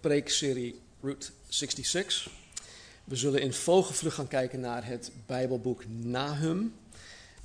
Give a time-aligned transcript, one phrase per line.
[0.00, 2.30] preekserie Route 66.
[3.04, 6.74] We zullen in vogelvlucht gaan kijken naar het Bijbelboek Nahum,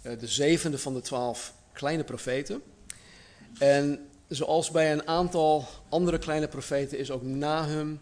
[0.04, 2.62] uh, de zevende van de twaalf kleine profeten.
[3.60, 8.00] En zoals bij een aantal andere kleine profeten is ook Nahum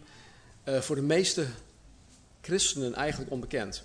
[0.64, 1.46] uh, voor de meeste
[2.40, 3.82] christenen eigenlijk onbekend.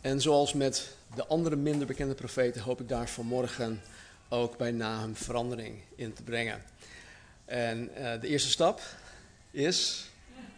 [0.00, 3.82] En zoals met de andere minder bekende profeten hoop ik daar vanmorgen
[4.28, 6.62] ook bij Nahum verandering in te brengen.
[7.44, 8.80] En uh, de eerste stap
[9.52, 10.10] is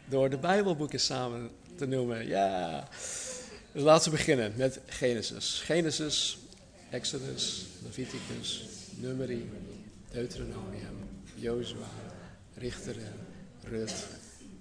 [0.09, 2.27] door de Bijbelboeken samen te noemen.
[2.27, 2.89] Ja.
[3.73, 5.61] Dus laten we beginnen met Genesis.
[5.65, 6.39] Genesis,
[6.91, 8.65] Exodus, Leviticus,
[8.97, 9.51] Numeri,
[10.13, 11.89] Deuteronomium, Jozua,
[12.55, 13.13] Richteren,
[13.65, 14.07] Rut,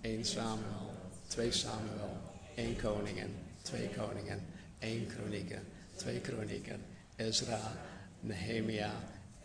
[0.02, 0.94] 1 Samuel,
[1.28, 2.18] 2 Samuel,
[2.56, 3.30] 1 Koningen,
[3.62, 4.40] 2 Koningen,
[4.80, 5.64] 1 Kronieken,
[5.96, 6.82] 2 Kronieken,
[7.16, 7.60] Ezra,
[8.20, 8.92] Nehemia,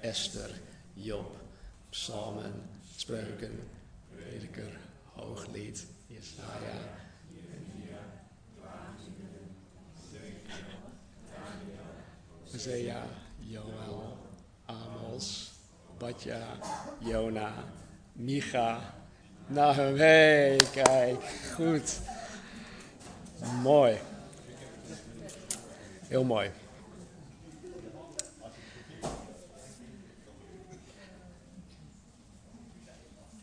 [0.00, 0.50] Esther,
[0.94, 1.36] Job,
[1.90, 2.52] Psalmen,
[2.96, 3.60] Spreuken,
[4.28, 4.72] Prediker,
[5.16, 5.78] Hooglied,
[6.10, 6.76] Jesaja,
[12.52, 13.02] Hosea,
[13.40, 14.18] Joel,
[14.68, 15.52] Amos,
[15.98, 16.42] Badja,
[17.00, 17.52] Jona,
[18.20, 18.80] Micha,
[19.48, 19.96] Nahum.
[19.96, 22.00] Hey, kijk, goed.
[23.62, 23.96] Mooi.
[26.08, 26.50] Heel mooi.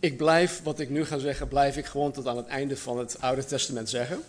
[0.06, 2.98] Ik blijf, wat ik nu ga zeggen, blijf ik gewoon tot aan het einde van
[2.98, 4.24] het Oude Testament zeggen.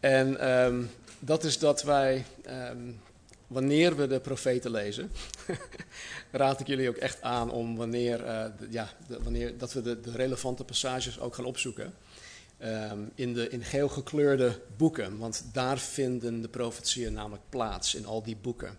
[0.00, 2.24] En um, dat is dat wij,
[2.70, 3.00] um,
[3.46, 5.12] wanneer we de profeten lezen,
[6.30, 8.88] raad ik jullie ook echt aan om wanneer, de, ja,
[9.22, 11.94] wanneer dat we de, de, relevante passages ook gaan opzoeken.
[12.62, 18.06] Um, in de in geel gekleurde boeken, want daar vinden de profetieën namelijk plaats, in
[18.06, 18.78] al die boeken.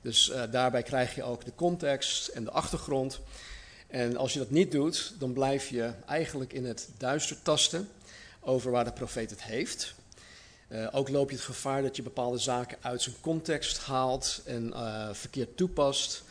[0.00, 3.20] Dus uh, daarbij krijg je ook de context en de achtergrond.
[3.88, 7.88] En als je dat niet doet, dan blijf je eigenlijk in het duister tasten
[8.40, 9.94] over waar de profeet het heeft.
[10.68, 14.66] Uh, ook loop je het gevaar dat je bepaalde zaken uit zijn context haalt en
[14.66, 16.22] uh, verkeerd toepast.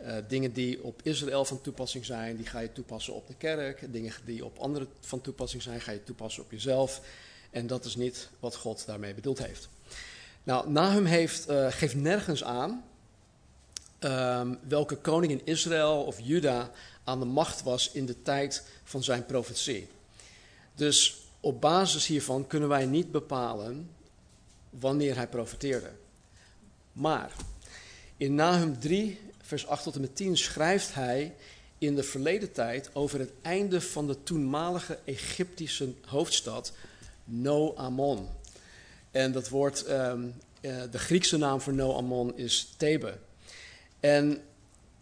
[0.00, 3.92] Uh, dingen die op Israël van toepassing zijn, die ga je toepassen op de kerk.
[3.92, 7.00] Dingen die op anderen van toepassing zijn, ga je toepassen op jezelf.
[7.50, 9.68] En dat is niet wat God daarmee bedoeld heeft.
[10.42, 12.84] Nou, Nahum heeft, geeft nergens aan
[14.04, 16.70] um, welke koning in Israël of Juda
[17.04, 19.88] aan de macht was in de tijd van zijn profetie.
[20.74, 23.90] Dus op basis hiervan kunnen wij niet bepalen
[24.70, 25.90] wanneer hij profeteerde.
[26.92, 27.32] Maar
[28.16, 31.34] in Nahum 3, vers 8 tot en met 10 schrijft hij
[31.78, 36.72] in de verleden tijd over het einde van de toenmalige Egyptische hoofdstad
[37.24, 38.28] No-Amon.
[39.10, 43.18] En dat woord, um, uh, de Griekse naam voor No-Amon is Thebe.
[44.04, 44.42] En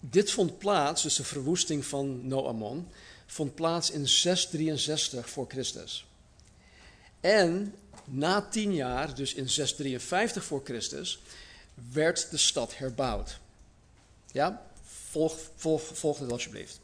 [0.01, 2.89] dit vond plaats, dus de verwoesting van Noamon,
[3.27, 6.07] vond plaats in 663 voor Christus.
[7.21, 7.75] En
[8.05, 11.21] na tien jaar, dus in 653 voor Christus,
[11.93, 13.39] werd de stad herbouwd.
[14.33, 14.67] Ja,
[15.07, 15.37] volg,
[15.95, 16.81] volg, het alsjeblieft.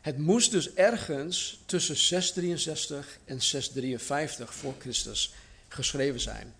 [0.00, 5.32] Het moest dus ergens tussen 663 en 653 voor Christus
[5.68, 6.54] geschreven zijn.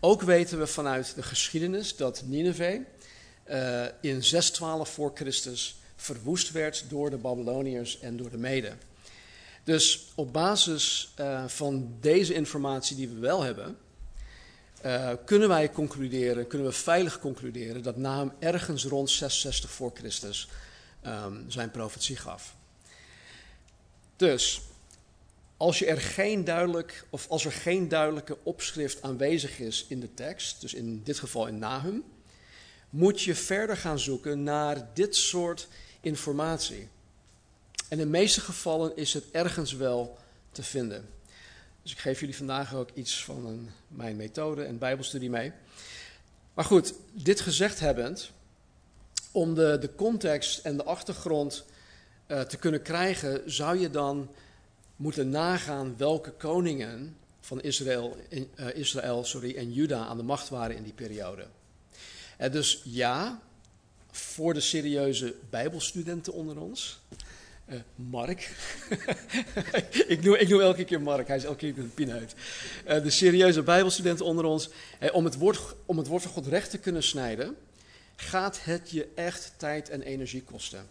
[0.00, 2.80] Ook weten we vanuit de geschiedenis dat Nineveh
[3.50, 8.78] uh, in 612 voor Christus verwoest werd door de Babyloniërs en door de Meden.
[9.64, 13.78] Dus op basis uh, van deze informatie die we wel hebben,
[14.84, 20.48] uh, kunnen wij concluderen, kunnen we veilig concluderen dat Nahum ergens rond 660 voor Christus
[21.06, 22.54] um, zijn profetie gaf.
[24.16, 24.60] Dus
[25.56, 30.14] als, je er geen duidelijk, of als er geen duidelijke opschrift aanwezig is in de
[30.14, 32.04] tekst, dus in dit geval in Nahum,
[32.90, 35.68] moet je verder gaan zoeken naar dit soort
[36.00, 36.88] informatie.
[37.88, 40.18] En in de meeste gevallen is het ergens wel
[40.50, 41.08] te vinden.
[41.82, 45.52] Dus ik geef jullie vandaag ook iets van een, mijn methode en Bijbelstudie mee.
[46.54, 48.30] Maar goed, dit gezegd hebbend,
[49.32, 51.64] om de, de context en de achtergrond
[52.26, 54.30] uh, te kunnen krijgen, zou je dan
[54.96, 60.76] moeten nagaan welke koningen van Israël, uh, Israël sorry, en Juda aan de macht waren
[60.76, 61.46] in die periode.
[62.36, 63.40] En dus ja,
[64.10, 67.00] voor de serieuze Bijbelstudenten onder ons,
[67.68, 68.56] Uh, Mark.
[70.14, 72.34] ik, noem, ik noem elke keer Mark, hij is elke keer een pineut.
[72.88, 74.70] Uh, de serieuze Bijbelstudenten onder ons.
[75.12, 77.56] om, het woord, om het woord van God recht te kunnen snijden,
[78.16, 80.86] gaat het je echt tijd en energie kosten.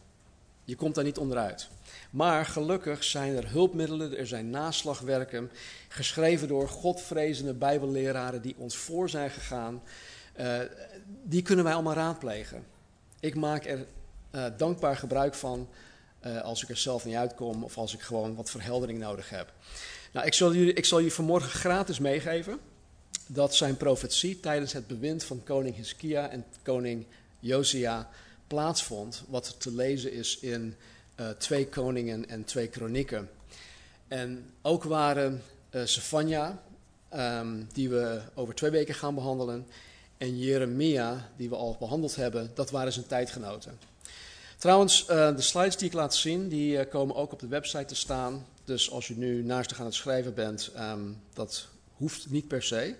[0.64, 1.68] Je komt daar niet onderuit.
[2.10, 5.52] Maar gelukkig zijn er hulpmiddelen, er zijn naslagwerken,
[5.88, 9.82] geschreven door godvrezende Bijbelleraren die ons voor zijn gegaan.
[10.40, 10.60] Uh,
[11.24, 12.66] die kunnen wij allemaal raadplegen.
[13.20, 13.86] Ik maak er
[14.32, 15.70] uh, dankbaar gebruik van
[16.26, 19.54] uh, als ik er zelf niet uitkom of als ik gewoon wat verheldering nodig heb.
[20.14, 22.60] Nou, ik zal jullie, ik zal jullie vanmorgen gratis meegeven
[23.28, 27.06] dat zijn profetie tijdens het bewind van koning Hiskia en koning
[27.40, 28.10] Josia
[28.48, 30.76] plaatsvond, wat te lezen is in
[31.38, 33.30] twee koningen en twee kronieken.
[34.08, 36.62] En ook waren uh, Sefania,
[37.14, 39.68] um, die we over twee weken gaan behandelen,
[40.18, 43.80] en Jeremia, die we al behandeld hebben, dat waren zijn tijdgenoten.
[44.58, 47.96] Trouwens, uh, de slides die ik laat zien, die komen ook op de website te
[47.96, 48.46] staan.
[48.64, 52.96] Dus als je nu naast aan het schrijven bent, um, dat hoeft niet per se.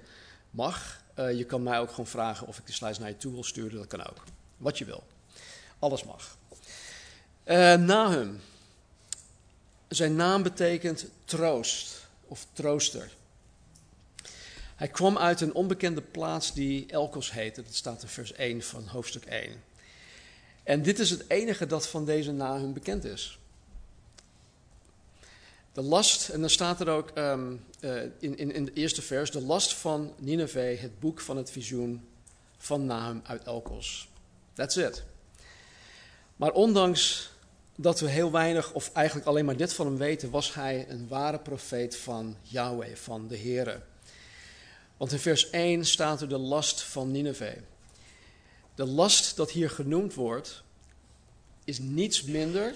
[0.50, 1.04] Mag.
[1.16, 3.78] je kan mij ook gewoon vragen of ik de slides naar je toe wil sturen,
[3.78, 4.24] dat kan ook.
[4.58, 5.04] Wat je wil.
[5.80, 6.38] Alles mag.
[7.80, 8.40] Nahum.
[9.88, 13.12] Zijn naam betekent troost of trooster.
[14.76, 17.62] Hij kwam uit een onbekende plaats die Elkos heette.
[17.62, 19.64] Dat staat in vers 1 van hoofdstuk 1.
[20.64, 23.40] En dit is het enige dat van deze Nahum bekend is.
[25.74, 29.32] De last, en dan staat er ook um, uh, in, in, in de eerste vers,
[29.32, 32.08] de last van Nineveh, het boek van het visioen
[32.58, 34.10] van Nahum uit Elkos.
[34.54, 35.04] That's it.
[36.36, 37.32] Maar ondanks
[37.76, 41.08] dat we heel weinig, of eigenlijk alleen maar dit van hem weten, was hij een
[41.08, 43.82] ware profeet van Yahweh, van de Here.
[44.98, 47.58] Want in vers 1 staat er de last van Nineveh.
[48.76, 50.64] De last dat hier genoemd wordt,
[51.64, 52.76] is niets minder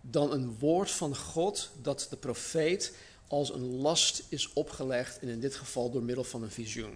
[0.00, 2.94] dan een woord van God dat de profeet
[3.28, 6.94] als een last is opgelegd, en in dit geval door middel van een visioen.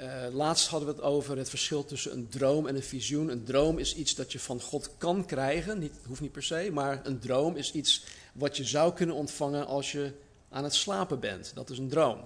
[0.00, 3.28] Uh, laatst hadden we het over het verschil tussen een droom en een visioen.
[3.28, 6.70] Een droom is iets dat je van God kan krijgen, niet, hoeft niet per se,
[6.72, 10.12] maar een droom is iets wat je zou kunnen ontvangen als je
[10.48, 11.52] aan het slapen bent.
[11.54, 12.20] Dat is een droom.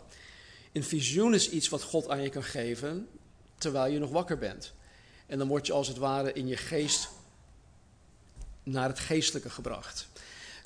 [0.73, 3.09] Een visioen is iets wat God aan je kan geven
[3.59, 4.73] terwijl je nog wakker bent.
[5.27, 7.09] En dan word je als het ware in je geest
[8.63, 10.09] naar het geestelijke gebracht.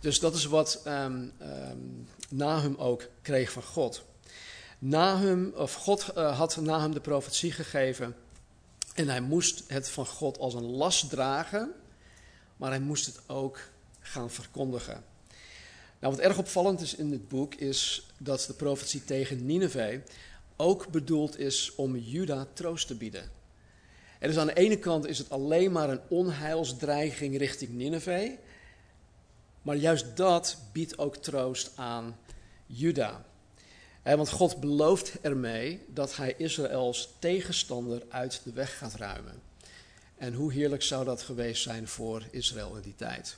[0.00, 4.04] Dus dat is wat um, um, Nahum ook kreeg van God.
[4.78, 8.16] Nahum, of God uh, had Nahum de profetie gegeven.
[8.94, 11.72] En hij moest het van God als een last dragen.
[12.56, 13.58] Maar hij moest het ook
[14.00, 15.04] gaan verkondigen.
[16.02, 20.00] Nou, wat erg opvallend is in dit boek is dat de profetie tegen Nineveh
[20.56, 23.30] ook bedoeld is om Juda troost te bieden.
[24.18, 28.30] En dus aan de ene kant is het alleen maar een onheilsdreiging richting Nineveh.
[29.62, 32.16] Maar juist dat biedt ook troost aan
[32.66, 33.24] Juda
[34.02, 39.42] want God belooft ermee dat hij Israëls tegenstander uit de weg gaat ruimen.
[40.16, 43.36] En hoe heerlijk zou dat geweest zijn voor Israël in die tijd.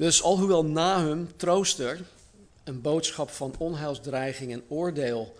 [0.00, 2.00] Dus alhoewel Nahum, trooster,
[2.64, 5.36] een boodschap van onheilsdreiging en oordeel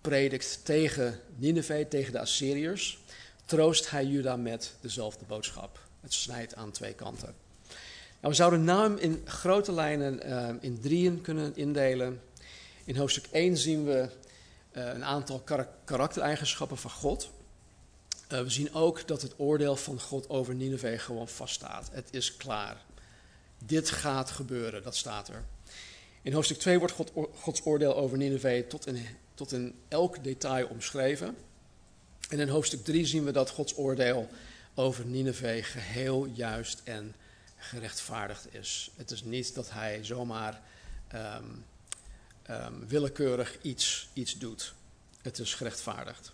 [0.00, 2.98] predikt tegen Nineveh, tegen de Assyriërs,
[3.44, 5.78] troost hij Juda met dezelfde boodschap.
[6.00, 7.34] Het snijdt aan twee kanten.
[7.66, 7.74] Nou,
[8.20, 12.20] we zouden Nahum in grote lijnen uh, in drieën kunnen indelen.
[12.84, 14.08] In hoofdstuk 1 zien we
[14.72, 17.30] uh, een aantal kar karaktereigenschappen van God.
[18.32, 21.88] Uh, we zien ook dat het oordeel van God over Nineveh gewoon vaststaat.
[21.92, 22.76] Het is klaar.
[23.58, 25.44] Dit gaat gebeuren, dat staat er.
[26.22, 30.66] In hoofdstuk 2 wordt God, Gods oordeel over Nineveh tot in, tot in elk detail
[30.66, 31.36] omschreven.
[32.28, 34.28] En in hoofdstuk 3 zien we dat Gods oordeel
[34.74, 37.14] over Nineveh geheel juist en
[37.56, 38.90] gerechtvaardigd is.
[38.96, 40.60] Het is niet dat hij zomaar
[41.14, 41.64] um,
[42.50, 44.74] um, willekeurig iets, iets doet.
[45.22, 46.32] Het is gerechtvaardigd.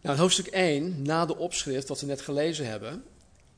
[0.00, 3.04] Nou, in hoofdstuk 1, na de opschrift wat we net gelezen hebben,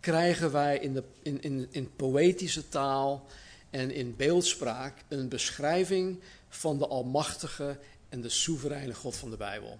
[0.00, 3.26] krijgen wij in, de, in, in, in poëtische taal
[3.70, 7.78] en in beeldspraak een beschrijving van de almachtige
[8.08, 9.78] en de soevereine God van de Bijbel.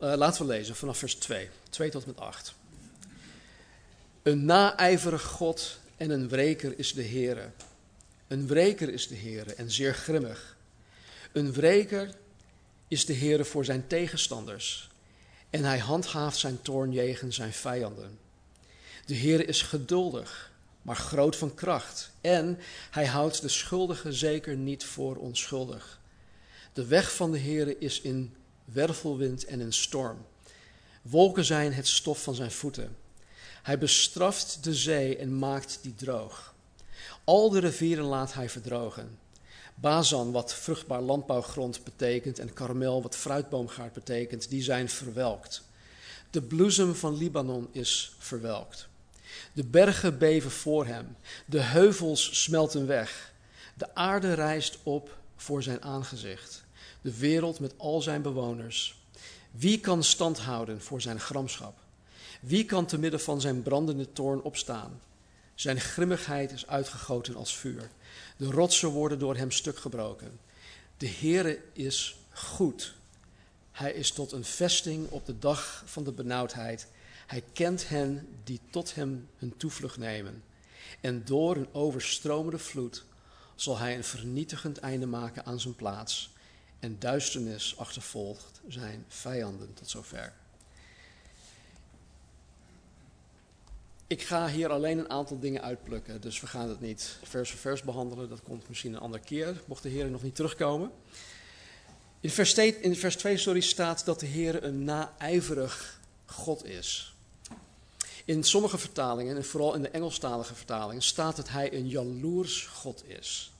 [0.00, 2.54] Uh, laten we lezen vanaf vers 2, 2 tot met 8.
[4.22, 7.50] Een naijverig God en een wreker is de Heere.
[8.28, 10.56] Een wreker is de Heere en zeer grimmig.
[11.32, 12.14] Een wreker
[12.88, 14.90] is de Heer voor zijn tegenstanders
[15.50, 18.18] en hij handhaaft zijn toorn jegens zijn vijanden.
[19.04, 22.58] De Heer is geduldig, maar groot van kracht en
[22.90, 26.00] hij houdt de schuldige zeker niet voor onschuldig.
[26.72, 30.26] De weg van de Heer is in wervelwind en in storm.
[31.02, 32.96] Wolken zijn het stof van zijn voeten.
[33.62, 36.54] Hij bestraft de zee en maakt die droog.
[37.24, 39.18] Al de rivieren laat hij verdrogen.
[39.74, 45.62] Bazan, wat vruchtbaar landbouwgrond betekent, en Karmel, wat fruitboomgaard betekent, die zijn verwelkt.
[46.30, 48.88] De bloesem van Libanon is verwelkt.
[49.52, 53.32] De bergen beven voor hem, de heuvels smelten weg.
[53.74, 56.64] De aarde rijst op voor zijn aangezicht,
[57.00, 59.00] de wereld met al zijn bewoners.
[59.50, 61.78] Wie kan stand houden voor zijn gramschap?
[62.40, 65.00] Wie kan te midden van zijn brandende toorn opstaan?
[65.54, 67.90] Zijn grimmigheid is uitgegoten als vuur.
[68.36, 70.38] De rotsen worden door hem stuk gebroken.
[70.96, 72.94] De Heere is goed.
[73.72, 76.86] Hij is tot een vesting op de dag van de benauwdheid.
[77.32, 80.42] Hij kent hen die tot hem hun toevlucht nemen.
[81.00, 83.04] En door een overstromende vloed
[83.54, 86.30] zal hij een vernietigend einde maken aan zijn plaats.
[86.78, 90.32] En duisternis achtervolgt zijn vijanden tot zover.
[94.06, 97.60] Ik ga hier alleen een aantal dingen uitplukken, dus we gaan het niet vers voor
[97.60, 98.28] vers behandelen.
[98.28, 100.90] Dat komt misschien een andere keer, mocht de Heer nog niet terugkomen.
[102.20, 107.11] In vers, 2, in vers 2 sorry, staat dat de Heer een naijverig God is.
[108.24, 113.04] In sommige vertalingen, en vooral in de Engelstalige vertalingen, staat dat hij een jaloers God
[113.06, 113.52] is.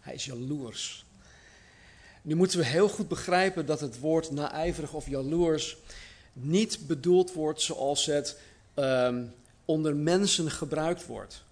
[0.00, 1.04] Hij is jaloers.
[2.22, 5.76] Nu moeten we heel goed begrijpen dat het woord naijverig of jaloers
[6.32, 8.38] niet bedoeld wordt zoals het
[8.74, 9.34] um,
[9.64, 11.42] onder mensen gebruikt wordt.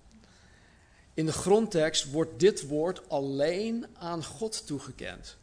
[1.14, 5.36] In de grondtekst wordt dit woord alleen aan God toegekend.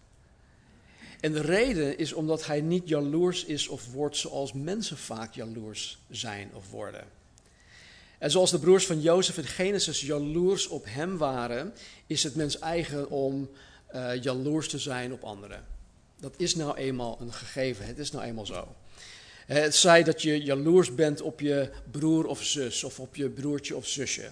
[1.25, 5.97] En de reden is omdat hij niet jaloers is of wordt zoals mensen vaak jaloers
[6.09, 7.03] zijn of worden.
[8.17, 11.73] En zoals de broers van Jozef in Genesis jaloers op hem waren,
[12.07, 13.49] is het mens eigen om
[13.95, 15.65] uh, jaloers te zijn op anderen.
[16.19, 18.75] Dat is nou eenmaal een gegeven, het is nou eenmaal zo.
[19.45, 23.75] Het zij dat je jaloers bent op je broer of zus of op je broertje
[23.75, 24.29] of zusje.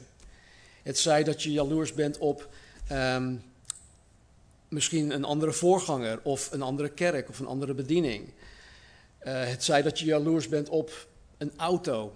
[0.83, 2.50] Het zij dat je jaloers bent op
[2.91, 3.43] um,
[4.73, 8.33] misschien een andere voorganger of een andere kerk of een andere bediening.
[9.23, 12.13] Uh, het zij dat je jaloers bent op een auto.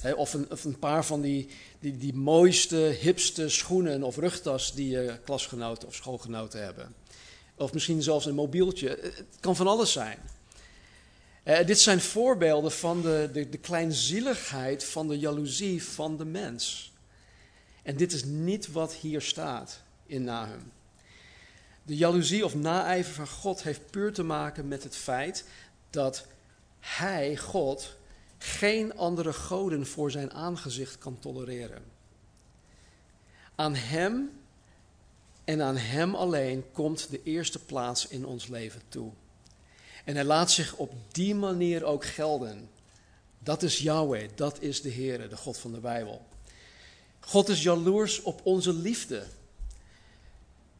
[0.00, 1.48] Hè, of, een, of, een, paar van die,
[1.80, 6.94] die, die mooiste, hipste schoenen of rugtas die je klasgenoten of schoolgenoten hebben.
[7.56, 8.88] Of misschien zelfs een mobieltje.
[8.88, 10.18] Het kan van alles zijn.
[11.66, 16.92] Dit zijn voorbeelden van de, de, de kleinzieligheid van de jaloezie van de mens.
[17.82, 20.72] En dit is niet wat hier staat in Nahum.
[21.88, 25.44] De jaloezie of naijver van God heeft puur te maken met het feit
[25.90, 26.26] dat
[26.78, 27.96] Hij, God,
[28.38, 31.82] geen andere goden voor zijn aangezicht kan tolereren.
[33.54, 34.30] Aan Hem
[35.44, 39.10] en aan Hem alleen komt de eerste plaats in ons leven toe.
[40.04, 42.68] En hij laat zich op die manier ook gelden.
[43.38, 46.26] Dat is Yahweh, dat is de Heer, de God van de Bijbel.
[47.20, 49.26] God is jaloers op onze liefde.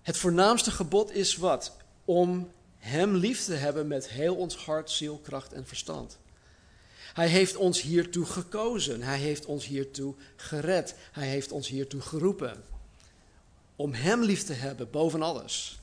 [0.09, 1.77] Het voornaamste gebod is wat?
[2.05, 6.19] Om Hem lief te hebben met heel ons hart, ziel, kracht en verstand.
[7.15, 9.03] Hij heeft ons hiertoe gekozen.
[9.03, 10.95] Hij heeft ons hiertoe gered.
[11.12, 12.65] Hij heeft ons hiertoe geroepen.
[13.77, 15.79] Om Hem lief te hebben boven alles.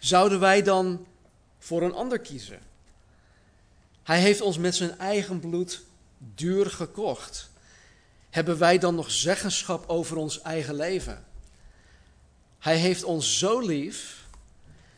[0.00, 1.06] Zouden wij dan
[1.58, 2.60] voor een ander kiezen.
[4.02, 5.82] Hij heeft ons met zijn eigen bloed
[6.18, 7.50] duur gekocht.
[8.30, 11.28] Hebben wij dan nog zeggenschap over ons eigen leven?
[12.60, 14.26] Hij heeft ons zo lief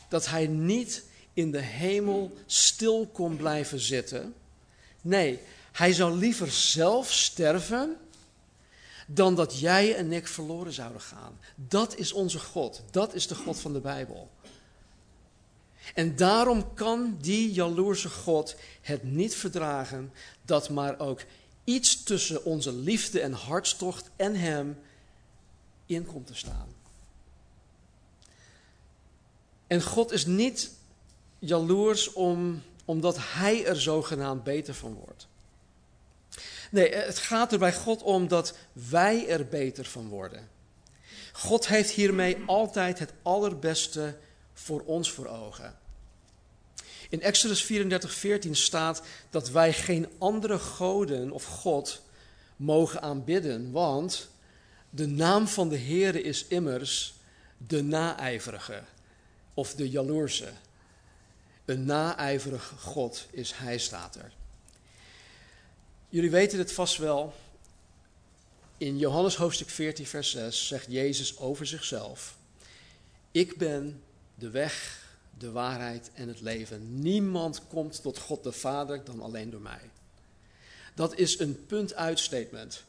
[0.09, 4.35] dat hij niet in de hemel stil kon blijven zitten.
[5.03, 5.41] Nee,
[5.73, 7.97] hij zou liever zelf sterven
[9.07, 11.39] dan dat jij en ik verloren zouden gaan.
[11.55, 12.83] Dat is onze God.
[12.91, 14.31] Dat is de God van de Bijbel.
[15.95, 20.13] En daarom kan die jaloerse God het niet verdragen
[20.45, 21.21] dat maar ook
[21.65, 24.79] iets tussen onze liefde en hartstocht en Hem
[25.87, 26.72] in komt te staan.
[29.73, 30.71] En God is niet
[31.39, 35.27] jaloers om, omdat Hij er zogenaamd beter van wordt.
[36.71, 40.49] Nee, het gaat er bij God om dat wij er beter van worden.
[41.33, 44.17] God heeft hiermee altijd het allerbeste
[44.55, 45.79] voor ons voor ogen.
[47.09, 52.03] In Exodus 34, 14 staat dat wij geen andere goden of God
[52.57, 54.29] mogen aanbidden, want
[54.91, 57.15] de naam van de Heere is immers
[57.57, 58.83] de naijverige
[59.55, 60.53] of de jaloerse.
[61.65, 64.33] Een naijverige God is hij, staat er.
[66.09, 67.35] Jullie weten het vast wel.
[68.79, 72.37] In Johannes hoofdstuk 14, vers 6 zegt Jezus over zichzelf:
[73.31, 74.03] Ik ben
[74.35, 75.07] de weg,
[75.39, 77.01] de waarheid en het leven.
[77.01, 79.91] Niemand komt tot God de Vader dan alleen door mij.
[80.95, 82.83] Dat is een punt-uit statement.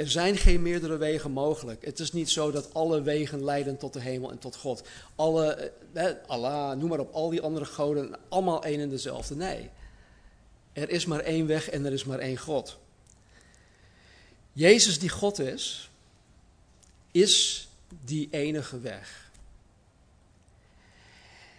[0.00, 1.84] Er zijn geen meerdere wegen mogelijk.
[1.84, 4.82] Het is niet zo dat alle wegen leiden tot de hemel en tot God.
[5.14, 9.34] Alle, eh, Allah, noem maar op, al die andere goden, allemaal één en dezelfde.
[9.34, 9.70] Nee.
[10.72, 12.78] Er is maar één weg en er is maar één God.
[14.52, 15.90] Jezus die God is,
[17.10, 17.68] is
[18.04, 19.30] die enige weg.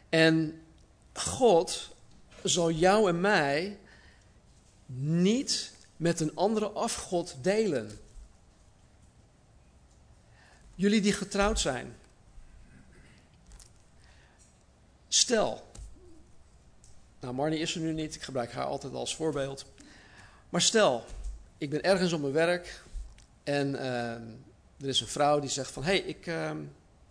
[0.10, 0.62] En
[1.13, 1.89] God
[2.43, 3.77] zal jou en mij
[4.95, 8.00] niet met een andere afgod delen.
[10.81, 11.95] Jullie die getrouwd zijn.
[15.07, 15.71] Stel,
[17.19, 19.65] nou Marnie is er nu niet, ik gebruik haar altijd als voorbeeld.
[20.50, 21.05] Maar stel,
[21.57, 22.83] ik ben ergens op mijn werk
[23.43, 24.23] en ehm,
[24.77, 26.51] er is een vrouw die zegt van, hé, hey, ik, uh,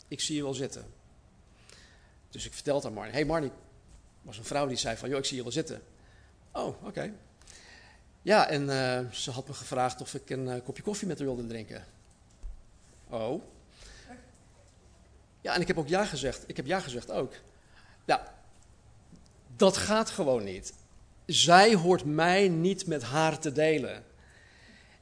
[0.09, 0.85] ik zie je wel zitten.
[2.31, 3.13] Dus ik vertel het aan Marnie.
[3.13, 3.53] Hé hey Marnie,
[4.23, 5.83] was een vrouw die zei van, joh, ik zie je wel zitten.
[6.53, 7.13] Oh, oké.
[8.23, 11.27] Ja, en uh, ze had me gevraagd of ik een uh, kopje koffie met haar
[11.27, 11.85] wilde drinken.
[13.09, 13.43] Oh.
[15.41, 16.45] Ja, en ik heb ook ja gezegd.
[16.47, 17.33] Ik heb ja gezegd ook.
[18.05, 18.21] Nou,
[19.57, 20.73] dat gaat gewoon niet.
[21.27, 24.05] Zij hoort mij niet met haar te delen.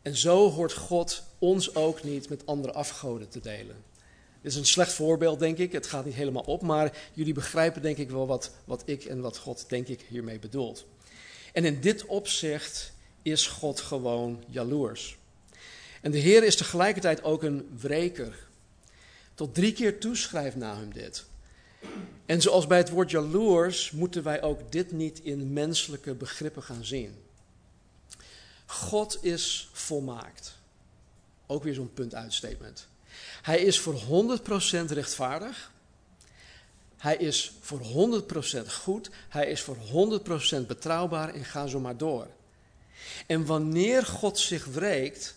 [0.03, 3.77] En zo hoort God ons ook niet met andere afgoden te delen.
[4.43, 5.73] Dit is een slecht voorbeeld, denk ik.
[5.73, 9.21] Het gaat niet helemaal op, maar jullie begrijpen denk ik wel wat, wat ik en
[9.21, 10.87] wat God, denk ik, hiermee bedoelt.
[11.53, 12.93] En in dit opzicht
[13.23, 15.19] is God gewoon jaloers.
[16.01, 18.48] En de Heer is tegelijkertijd ook een wreker.
[19.39, 21.25] Tot drie keer toeschrijft na hem dit.
[22.27, 26.85] En zoals bij het woord jaloers moeten wij ook dit niet in menselijke begrippen gaan
[26.85, 27.23] zien.
[28.67, 30.59] God is volmaakt.
[31.47, 32.89] Ook weer zo'n punt uitstatement.
[33.43, 35.73] Hij is voor 100% rechtvaardig.
[36.97, 37.81] Hij is voor
[38.63, 39.11] 100% goed.
[39.29, 39.77] Hij is voor
[40.63, 42.27] 100% betrouwbaar en ga zo maar door.
[43.27, 45.37] En wanneer God zich wreekt,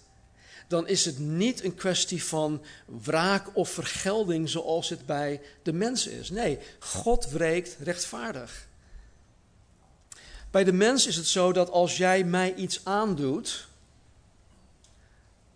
[0.72, 6.08] dan is het niet een kwestie van wraak of vergelding zoals het bij de mens
[6.08, 6.30] is.
[6.30, 8.68] Nee, God wreekt rechtvaardig.
[10.52, 13.68] Bij de mens is het zo dat als jij mij iets aandoet,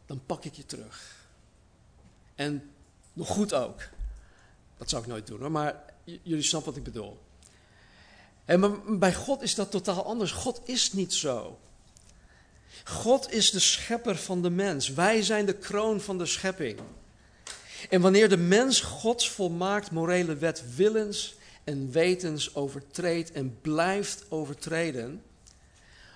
[0.06, 1.16] dan pak ik je terug.
[2.36, 2.72] En
[3.14, 3.82] nog goed ook.
[4.78, 7.20] Dat zou ik nooit doen hoor, maar jullie snappen wat ik bedoel.
[8.46, 10.32] En bij God is dat totaal anders.
[10.32, 11.60] God is niet zo.
[12.84, 14.90] God is de schepper van de mens.
[14.90, 16.80] Wij zijn de kroon van de schepping.
[17.90, 25.24] En wanneer de mens Gods volmaakt morele wet willens en wetens overtreedt en blijft overtreden,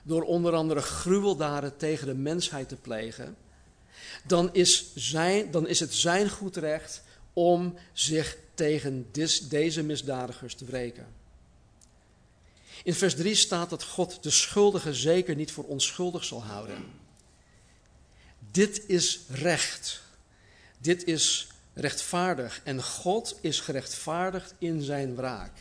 [0.03, 3.35] door onder andere gruweldaden tegen de mensheid te plegen,
[4.27, 9.07] dan is, zijn, dan is het zijn goed recht om zich tegen
[9.49, 11.18] deze misdadigers te wreken.
[12.83, 16.85] In vers 3 staat dat God de schuldige zeker niet voor onschuldig zal houden.
[18.51, 20.01] Dit is recht.
[20.77, 22.61] Dit is rechtvaardig.
[22.63, 25.57] En God is gerechtvaardigd in zijn wraak.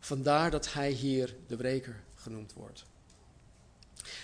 [0.00, 2.84] Vandaar dat hij hier de wreker genoemd wordt.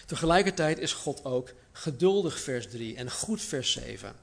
[0.06, 4.14] Tegelijkertijd is God ook geduldig, vers 3, en goed, vers 7.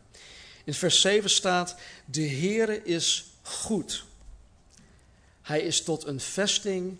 [0.63, 1.75] In vers 7 staat:
[2.05, 4.03] De Heere is goed.
[5.41, 6.97] Hij is tot een vesting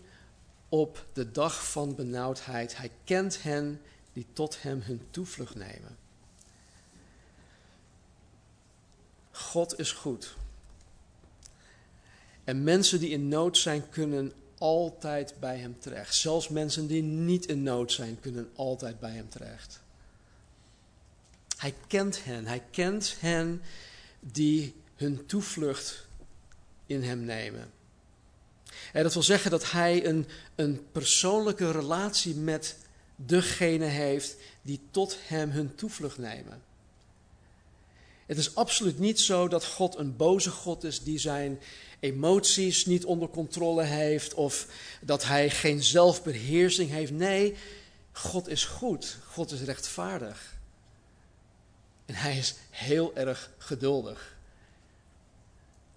[0.72, 2.78] op de dag van benauwdheid.
[2.78, 3.82] Hij kent hen
[4.14, 5.98] die tot hem hun toevlucht nemen.
[9.32, 10.36] God is goed.
[12.44, 16.16] En mensen die in nood zijn, kunnen altijd bij hem terecht.
[16.16, 19.82] Zelfs mensen die niet in nood zijn, kunnen altijd bij hem terecht.
[21.58, 22.48] Hij kent hen.
[22.48, 23.62] Hij kent hen
[24.20, 26.08] die hun toevlucht
[26.86, 27.72] in hem nemen.
[28.94, 32.78] Dat wil zeggen dat hij een, een persoonlijke relatie met
[33.16, 36.62] degene heeft die tot hem hun toevlucht nemen.
[38.26, 41.60] Het is absoluut niet zo dat God een boze God is die zijn
[42.00, 44.68] emoties niet onder controle heeft of
[45.02, 47.12] dat hij geen zelfbeheersing heeft.
[47.12, 47.56] Nee,
[48.12, 49.18] God is goed.
[49.26, 50.58] God is rechtvaardig.
[52.06, 54.31] En hij is heel erg geduldig.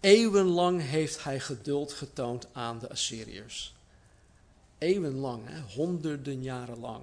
[0.04, 3.74] Eeuwenlang heeft hij geduld getoond aan de Assyriërs.
[4.78, 5.42] Eeuwenlang,
[5.74, 7.02] honderden jaren lang.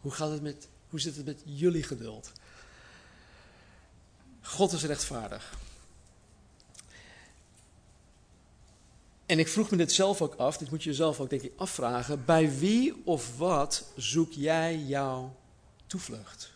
[0.00, 2.32] Hoe, gaat het met, hoe zit het met jullie geduld?
[4.42, 5.58] God is rechtvaardig.
[9.26, 11.52] En ik vroeg me dit zelf ook af, dit moet je jezelf ook denk ik
[11.56, 12.24] afvragen.
[12.24, 15.36] Bij wie of wat zoek jij jouw
[15.86, 16.52] toevlucht?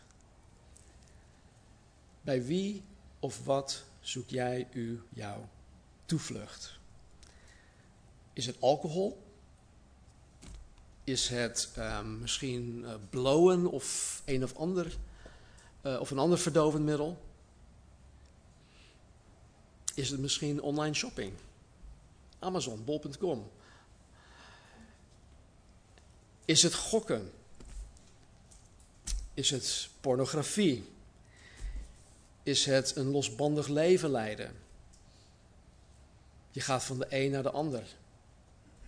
[2.23, 2.83] Bij wie
[3.19, 5.49] of wat zoek jij u jouw
[6.05, 6.79] toevlucht?
[8.33, 9.23] Is het alcohol?
[11.05, 14.97] Is het um, misschien uh, blowen of een of ander
[15.83, 17.23] uh, of een ander verdovend middel?
[19.95, 21.33] Is het misschien online shopping?
[22.39, 23.51] Amazon, bol.com.
[26.45, 27.33] Is het gokken?
[29.35, 30.92] Is het pornografie?
[32.43, 34.53] Is het een losbandig leven leiden?
[36.51, 37.83] Je gaat van de een naar de ander.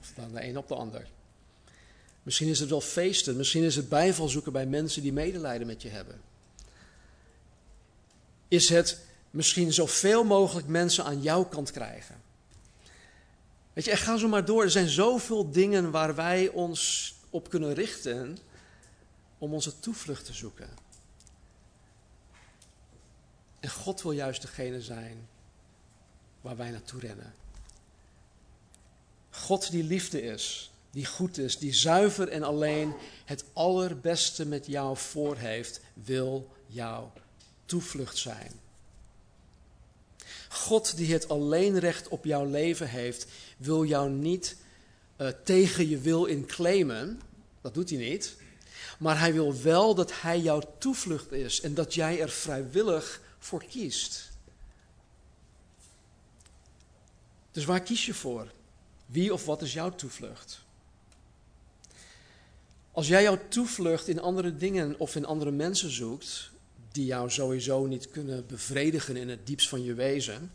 [0.01, 1.07] Of van de een op de ander.
[2.23, 3.37] Misschien is het wel feesten.
[3.37, 6.21] Misschien is het bijval zoeken bij mensen die medelijden met je hebben.
[8.49, 12.23] Is het misschien zoveel mogelijk mensen aan jouw kant krijgen?
[13.73, 14.63] Weet je, gaan zo maar door.
[14.63, 18.39] Er zijn zoveel dingen waar wij ons op kunnen richten
[19.39, 20.84] om onze toevlucht te zoeken.
[23.65, 25.29] En God wil juist degene zijn
[26.41, 27.35] waar wij naartoe rennen.
[29.31, 34.97] God die liefde is, die goed is, die zuiver en alleen het allerbeste met jou
[34.97, 37.13] voor heeft, wil jouw
[37.65, 38.53] toevlucht zijn.
[40.49, 44.57] God die het alleenrecht op jouw leven heeft, wil jou niet
[45.17, 47.21] uh, tegen je wil in claimen.
[47.61, 48.37] Dat doet hij niet.
[48.99, 53.65] Maar hij wil wel dat hij jouw toevlucht is en dat jij er vrijwillig voor
[53.65, 54.31] kiest.
[57.51, 58.53] Dus waar kies je voor?
[59.07, 60.63] Wie of wat is jouw toevlucht?
[62.93, 66.51] Als jij jouw toevlucht in andere dingen of in andere mensen zoekt,
[66.93, 70.53] die jou sowieso niet kunnen bevredigen in het diepst van je wezen,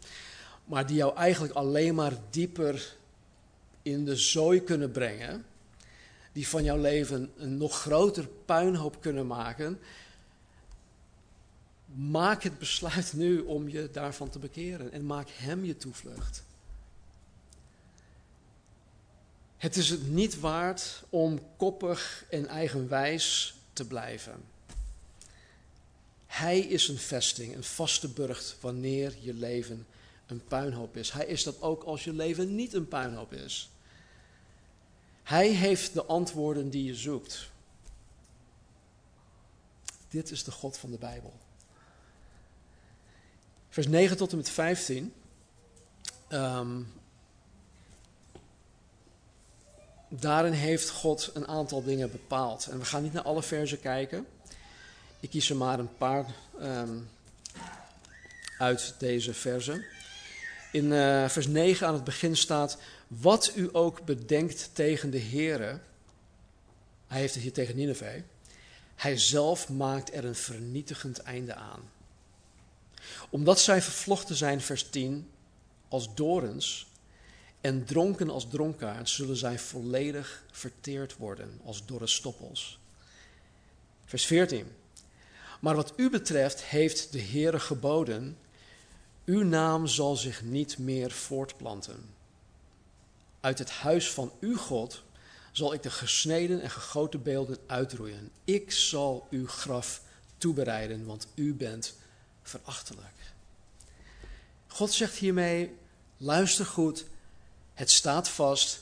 [0.66, 2.96] maar die jou eigenlijk alleen maar dieper
[3.82, 5.46] in de zooi kunnen brengen,
[6.32, 9.80] die van jouw leven een nog groter puinhoop kunnen maken,
[11.96, 16.44] maak het besluit nu om je daarvan te bekeren en maak Hem je toevlucht.
[19.58, 24.44] Het is het niet waard om koppig en eigenwijs te blijven.
[26.26, 29.86] Hij is een vesting, een vaste burcht wanneer je leven
[30.28, 31.12] een puinhoop is.
[31.12, 33.70] Hij is dat ook als je leven niet een puinhoop is.
[35.24, 37.50] Hij heeft de antwoorden die je zoekt.
[40.10, 41.34] Dit is de God van de Bijbel.
[43.80, 45.14] Vers 9 tot en met 15.
[46.30, 46.94] Um,
[50.10, 52.68] daarin heeft God een aantal dingen bepaald.
[52.68, 54.26] En we gaan niet naar alle versen kijken.
[55.20, 56.26] Ik kies er maar een paar
[56.62, 57.10] um,
[58.58, 59.86] uit deze versen.
[60.72, 65.80] In uh, vers 9 aan het begin staat: Wat u ook bedenkt tegen de Heere.
[67.08, 68.22] Hij heeft het hier tegen Nineveh.
[68.96, 71.98] Hij zelf maakt er een vernietigend einde aan.
[73.30, 75.30] Omdat zij vervlochten zijn, vers 10,
[75.88, 76.88] als dorens
[77.62, 82.80] en dronken als dronkaard, zullen zij volledig verteerd worden als dorre stoppels.
[84.06, 84.68] Vers 14.
[85.60, 88.38] Maar wat u betreft heeft de Heere geboden,
[89.26, 92.14] uw naam zal zich niet meer voortplanten.
[93.40, 95.04] Uit het huis van uw God
[95.52, 98.32] zal ik de gesneden en gegoten beelden uitroeien.
[98.44, 100.02] Ik zal uw graf
[100.38, 101.96] toebereiden, want u bent
[102.50, 103.08] verachtelijk.
[104.68, 105.76] God zegt hiermee,
[106.18, 107.06] luister goed,
[107.74, 108.80] het staat vast,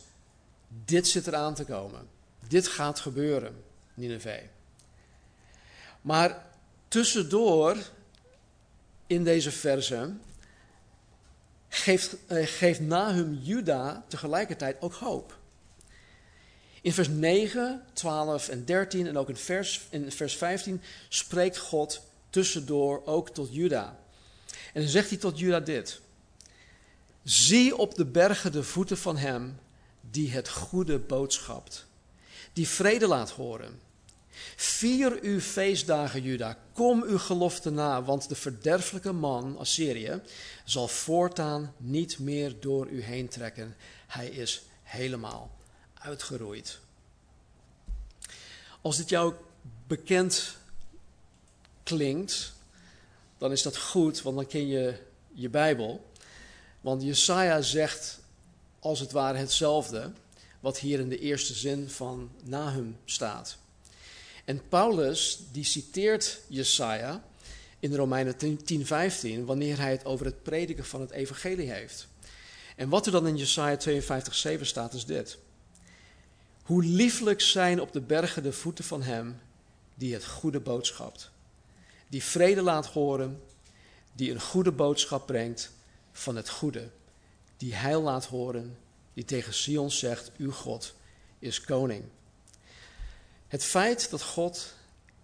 [0.67, 2.07] dit zit eraan te komen.
[2.47, 4.43] Dit gaat gebeuren, Nineveh.
[6.01, 6.45] Maar
[6.87, 7.77] tussendoor
[9.07, 10.13] in deze verse
[11.69, 15.37] geeft, eh, geeft Nahum Juda tegelijkertijd ook hoop.
[16.81, 22.01] In vers 9, 12 en 13 en ook in vers, in vers 15 spreekt God
[22.29, 23.99] tussendoor ook tot Juda.
[24.73, 26.01] En dan zegt hij tot Juda dit.
[27.23, 29.59] Zie op de bergen de voeten van hem
[30.01, 31.85] die het goede boodschapt,
[32.53, 33.79] die vrede laat horen.
[34.55, 40.21] Vier uw feestdagen, Juda, kom uw gelofte na, want de verderfelijke man, Assyrië,
[40.65, 43.75] zal voortaan niet meer door u heen trekken.
[44.07, 45.51] Hij is helemaal
[45.93, 46.79] uitgeroeid.
[48.81, 49.33] Als dit jou
[49.87, 50.57] bekend
[51.87, 52.53] klinkt,
[53.37, 54.93] dan is dat goed, want dan ken je
[55.33, 56.11] je Bijbel.
[56.81, 58.19] Want Jesaja zegt
[58.79, 60.11] als het ware hetzelfde
[60.59, 63.57] wat hier in de eerste zin van Nahum staat.
[64.45, 67.23] En Paulus die citeert Jesaja
[67.79, 72.07] in Romeinen 10:15 wanneer hij het over het prediken van het evangelie heeft.
[72.75, 75.37] En wat er dan in Jesaja 52:7 staat is dit:
[76.61, 79.39] Hoe lieflijk zijn op de bergen de voeten van hem
[79.95, 81.31] die het goede boodschapt,
[82.07, 83.41] die vrede laat horen,
[84.13, 85.71] die een goede boodschap brengt
[86.11, 86.89] van het goede,
[87.57, 88.77] die heil laat horen,
[89.13, 90.93] die tegen Sion zegt, uw God
[91.39, 92.03] is koning.
[93.47, 94.73] Het feit dat God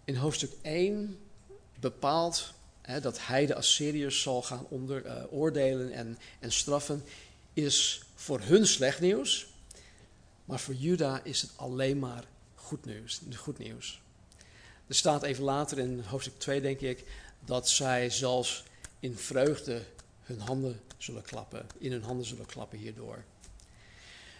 [0.03, 1.19] in hoofdstuk 1
[1.79, 7.03] bepaalt hè, dat hij de Assyriërs zal gaan onder, uh, oordelen en, en straffen,
[7.53, 9.47] is voor hun slecht nieuws.
[10.45, 12.23] Maar voor Juda is het alleen maar
[12.55, 13.21] goed nieuws.
[13.35, 14.01] Goed nieuws.
[14.93, 17.03] Er staat even later in hoofdstuk 2, denk ik,
[17.45, 18.63] dat zij zelfs
[18.99, 19.81] in vreugde
[20.21, 23.23] hun handen zullen klappen, in hun handen zullen klappen hierdoor.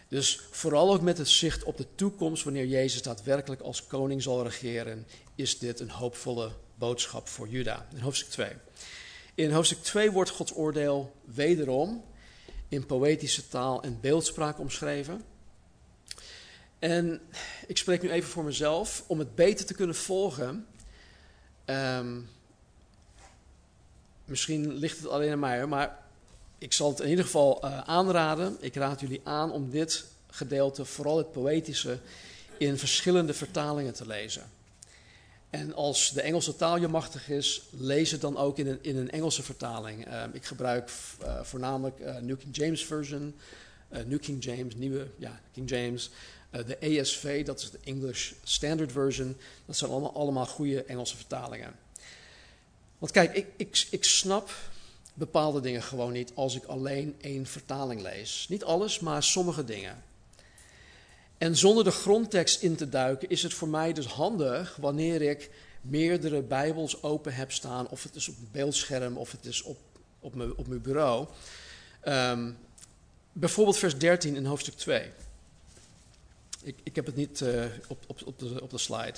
[0.07, 4.43] Dus vooral ook met het zicht op de toekomst, wanneer Jezus daadwerkelijk als koning zal
[4.43, 7.87] regeren, is dit een hoopvolle boodschap voor Juda.
[7.93, 8.49] In hoofdstuk 2.
[9.35, 12.03] In hoofdstuk 2 wordt Gods oordeel wederom
[12.67, 15.32] in poëtische taal en beeldspraak omschreven.
[16.83, 17.21] En
[17.67, 20.67] ik spreek nu even voor mezelf, om het beter te kunnen volgen.
[21.65, 22.19] Ehm,
[24.25, 25.99] misschien ligt het alleen aan mij, maar
[26.57, 28.57] ik zal het in ieder geval uh, aanraden.
[28.59, 31.99] Ik raad jullie aan om dit gedeelte, vooral het poëtische,
[32.57, 34.43] in verschillende vertalingen te lezen.
[35.49, 38.97] En als de Engelse taal je machtig is, lees het dan ook in een, in
[38.97, 40.07] een Engelse vertaling.
[40.07, 40.91] Uh, ik gebruik
[41.21, 43.35] uh, voornamelijk uh, New King James Version,
[44.05, 46.11] New King James, nieuwe ja, King James.
[46.61, 49.37] De ESV, dat is de English Standard Version.
[49.65, 51.75] Dat zijn allemaal, allemaal goede Engelse vertalingen.
[52.97, 54.51] Want kijk, ik, ik, ik snap
[55.13, 58.45] bepaalde dingen gewoon niet als ik alleen één vertaling lees.
[58.49, 60.03] Niet alles, maar sommige dingen.
[61.37, 65.49] En zonder de grondtekst in te duiken is het voor mij dus handig wanneer ik
[65.81, 69.77] meerdere Bijbels open heb staan, of het is op een beeldscherm of het is op,
[70.19, 71.27] op, mijn, op mijn bureau.
[72.07, 72.57] Um,
[73.31, 75.11] bijvoorbeeld vers 13 in hoofdstuk 2.
[76.63, 79.15] Ik, ik heb het niet uh, op, op, op, de, op de slide.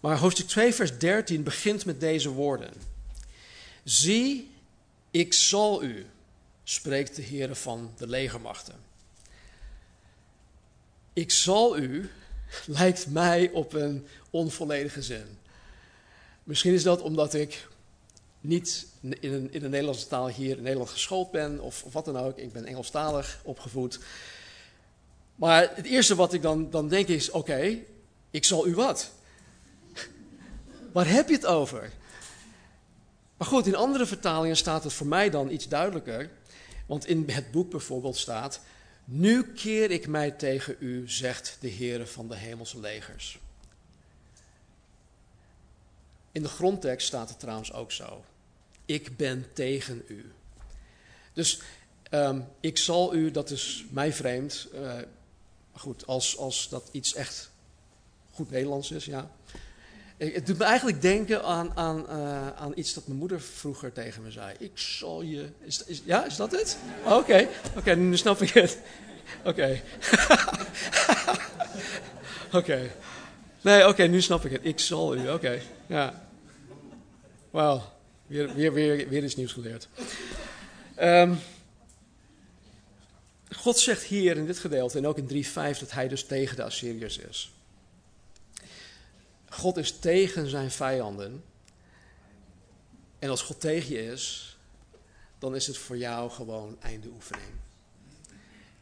[0.00, 2.72] Maar hoofdstuk 2, vers 13 begint met deze woorden.
[3.84, 4.50] Zie,
[5.10, 6.06] ik zal u,
[6.64, 8.74] spreekt de Heer van de legermachten.
[11.12, 12.10] Ik zal u,
[12.66, 15.38] lijkt mij op een onvolledige zin.
[16.44, 17.68] Misschien is dat omdat ik
[18.40, 22.04] niet in, een, in de Nederlandse taal hier in Nederland geschoold ben, of, of wat
[22.04, 22.38] dan ook.
[22.38, 23.98] Ik ben Engelstalig opgevoed.
[25.40, 27.78] Maar het eerste wat ik dan, dan denk is: oké,
[28.30, 29.10] ik zal u wat?
[30.92, 31.92] Waar heb je het over?
[33.36, 36.30] Maar goed, in andere vertalingen staat het voor mij dan iets duidelijker.
[36.86, 38.60] Want in het boek bijvoorbeeld staat:
[39.04, 43.38] Nu keer ik mij tegen u, zegt de Heer van de hemelse legers.
[46.32, 48.24] In de grondtekst staat het trouwens ook zo:
[48.84, 50.32] Ik ben tegen u.
[51.32, 51.60] Dus
[52.10, 54.68] um, ik zal u, dat is mij vreemd.
[54.74, 54.98] Uh,
[55.80, 57.50] goed, als, als dat iets echt
[58.30, 59.30] goed Nederlands is, ja.
[60.16, 64.22] Het doet me eigenlijk denken aan, aan, uh, aan iets dat mijn moeder vroeger tegen
[64.22, 64.54] me zei.
[64.58, 65.48] Ik zal je.
[65.60, 66.78] Is, is, ja, is dat het?
[67.04, 68.78] Oké, oké, nu snap ik het.
[69.44, 69.80] Oké.
[72.60, 72.90] oké.
[73.60, 74.64] Nee, oké, nu snap ik het.
[74.64, 75.60] Ik zal u, oké.
[75.86, 76.28] Ja.
[77.50, 77.82] Wauw,
[78.26, 79.88] weer, weer, weer, weer nieuws geleerd.
[81.00, 81.38] Um,
[83.50, 86.64] God zegt hier in dit gedeelte en ook in 3.5 dat hij dus tegen de
[86.64, 87.52] Assyriërs is.
[89.48, 91.44] God is tegen zijn vijanden.
[93.18, 94.56] En als God tegen je is,
[95.38, 97.52] dan is het voor jou gewoon einde oefening.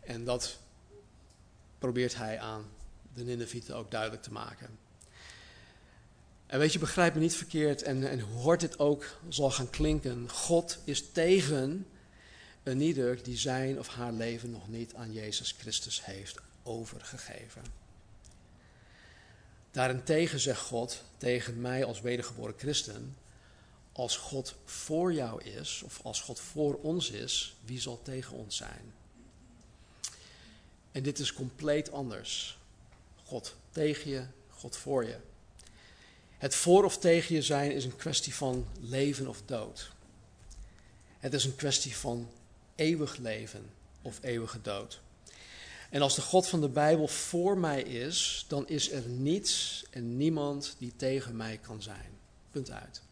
[0.01, 0.59] En dat
[1.79, 2.65] probeert hij aan
[3.15, 4.79] de Ninevieten ook duidelijk te maken.
[6.47, 10.31] En weet je, begrijp me niet verkeerd en, en hard dit ook zal gaan klinken.
[10.31, 11.87] God is tegen
[12.69, 17.63] een ieder die zijn of haar leven nog niet aan Jezus Christus heeft overgegeven.
[19.71, 23.17] Daarentegen zegt God tegen mij als wedergeboren christen,
[23.93, 28.57] als God voor jou is, of als God voor ons is, wie zal tegen ons
[28.57, 28.93] zijn?
[30.93, 32.59] En dit is compleet anders.
[33.25, 35.17] God tegen je, God voor je.
[36.39, 39.91] Het voor of tegen je zijn is een kwestie van leven of dood.
[41.19, 42.31] Het is een kwestie van
[42.79, 43.71] eeuwig leven
[44.03, 45.01] of eeuwige dood.
[45.91, 50.17] En als de God van de Bijbel voor mij is, dan is er niets en
[50.17, 52.19] niemand die tegen mij kan zijn.
[52.51, 53.03] Punt uit.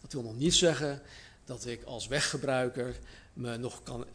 [0.00, 1.02] Dat wil nog niet zeggen
[1.44, 2.96] dat ik als weggebruiker
[3.32, 4.06] me nog kan,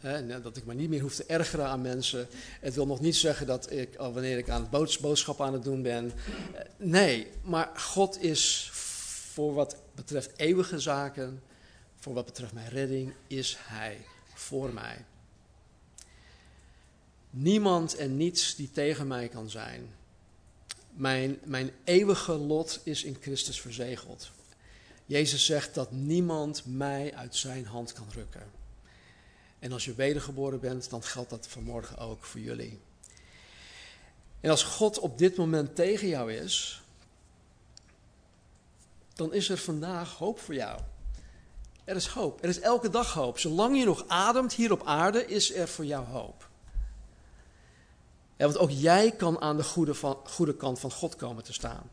[0.42, 2.26] dat ik me niet meer hoef te ergeren aan mensen.
[2.60, 5.64] Het wil nog niet zeggen dat ik, oh, wanneer ik aan het boodschap aan het
[5.64, 6.12] doen ben.
[6.54, 8.70] Eh, nee, maar God is
[9.32, 11.42] voor wat betreft eeuwige zaken,
[12.04, 14.00] voor wat betreft mijn redding, is Hij
[14.34, 15.04] voor mij.
[17.30, 19.94] Niemand en niets die tegen mij kan zijn.
[20.90, 24.30] Mijn, mijn eeuwige lot is in Christus verzegeld.
[25.06, 28.50] Jezus zegt dat niemand mij uit zijn hand kan rukken.
[29.58, 32.80] En als je wedergeboren bent, dan geldt dat vanmorgen ook voor jullie.
[34.40, 36.82] En als God op dit moment tegen jou is,
[39.14, 40.80] dan is er vandaag hoop voor jou.
[41.84, 42.42] Er is hoop.
[42.42, 43.38] Er is elke dag hoop.
[43.38, 46.48] Zolang je nog ademt hier op aarde, is er voor jou hoop.
[48.36, 51.90] want ook jij kan aan de goede, van, goede kant van God komen te staan.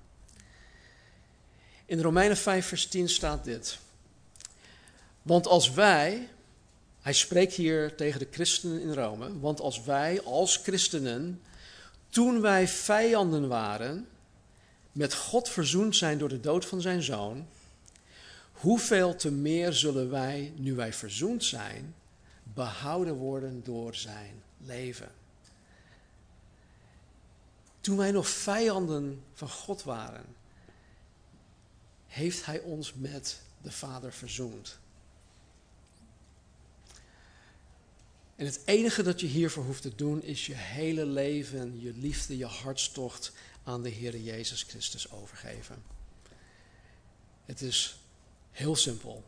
[1.86, 3.80] In Romeinen 5, vers 10 staat dit.
[5.22, 6.30] Want als wij,
[7.02, 11.42] hij spreekt hier tegen de christenen in Rome, want als wij als christenen,
[12.10, 14.08] toen wij vijanden waren,
[14.92, 17.48] met God verzoend zijn door de dood van zijn zoon,
[18.62, 21.96] hoeveel te meer zullen wij, nu wij verzoend zijn,
[22.44, 25.12] behouden worden door zijn leven.
[27.80, 30.26] Toen wij nog vijanden van God waren,
[32.08, 34.80] heeft Hij ons met de Vader verzoend.
[38.36, 42.38] En het enige dat je hiervoor hoeft te doen is je hele leven, je liefde,
[42.38, 43.32] je hartstocht
[43.64, 45.84] aan de Heer Jezus Christus overgeven.
[47.46, 48.01] Het is
[48.52, 49.24] heel simpel.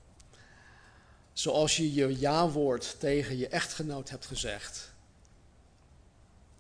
[1.33, 4.91] Zoals je je ja-woord tegen je echtgenoot hebt gezegd,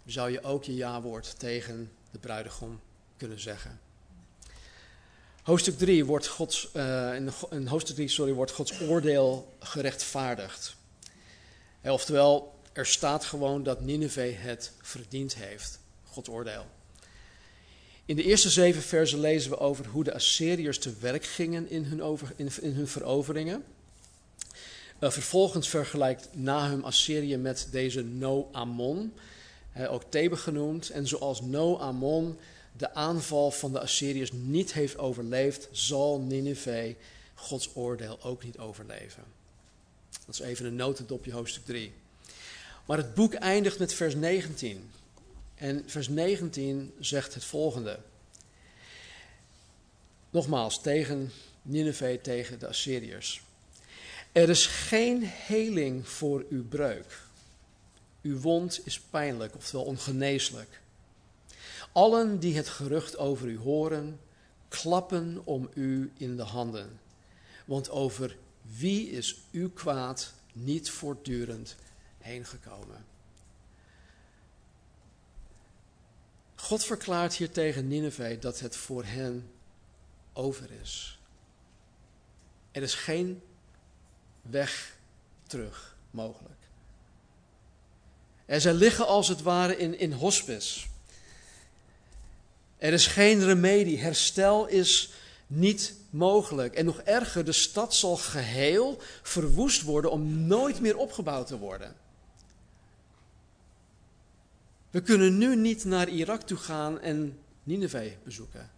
[0.05, 2.79] zou je ook je ja-woord tegen de bruidegom
[3.17, 3.79] kunnen zeggen.
[5.43, 7.15] Hoofdstuk 3 wordt Gods, uh,
[7.49, 10.75] in, hoofdstuk 3 sorry, wordt Gods oordeel gerechtvaardigd.
[11.83, 16.65] Oftewel, er staat gewoon dat Nineveh het verdiend heeft, Gods oordeel.
[18.05, 21.83] In de eerste zeven versen lezen we over hoe de Assyriërs te werk gingen in
[21.83, 23.63] hun, over, in, hun veroveringen.
[24.99, 29.13] Uh, vervolgens vergelijkt Nahum Assyrië met deze No-Amon,
[29.89, 30.89] ook Thebe genoemd.
[30.89, 32.37] En zoals No-Amon
[32.77, 36.95] de aanval van de Assyriërs niet heeft overleefd, zal Nineveh
[37.35, 39.23] Gods oordeel ook niet overleven.
[40.25, 41.93] Dat is even een notendopje hoofdstuk 3.
[42.85, 44.91] Maar het boek eindigt met vers 19.
[45.63, 47.99] En vers 19 zegt het volgende.
[50.29, 53.41] Nogmaals, tegen Nineveh, tegen de Assyriërs.
[54.31, 57.21] Er is geen heling voor uw breuk.
[58.21, 60.81] Uw wond is pijnlijk, oftewel ongeneeslijk.
[61.91, 64.19] Allen die het gerucht over u horen,
[64.67, 66.99] klappen om u in de handen.
[67.65, 71.75] Want over wie is uw kwaad niet voortdurend
[72.17, 73.12] heen gekomen?
[76.63, 79.51] God verklaart hier tegen Nineveh dat het voor hen
[80.33, 81.19] over is.
[82.71, 83.41] Er is geen
[84.41, 84.95] weg
[85.47, 86.59] terug mogelijk.
[88.45, 90.85] En zij liggen als het ware in, in hospice.
[92.77, 95.11] Er is geen remedie, herstel is
[95.47, 96.73] niet mogelijk.
[96.73, 101.95] En nog erger, de stad zal geheel verwoest worden om nooit meer opgebouwd te worden.
[104.93, 108.71] We kunnen nu niet naar Irak toe gaan en Nineveh bezoeken.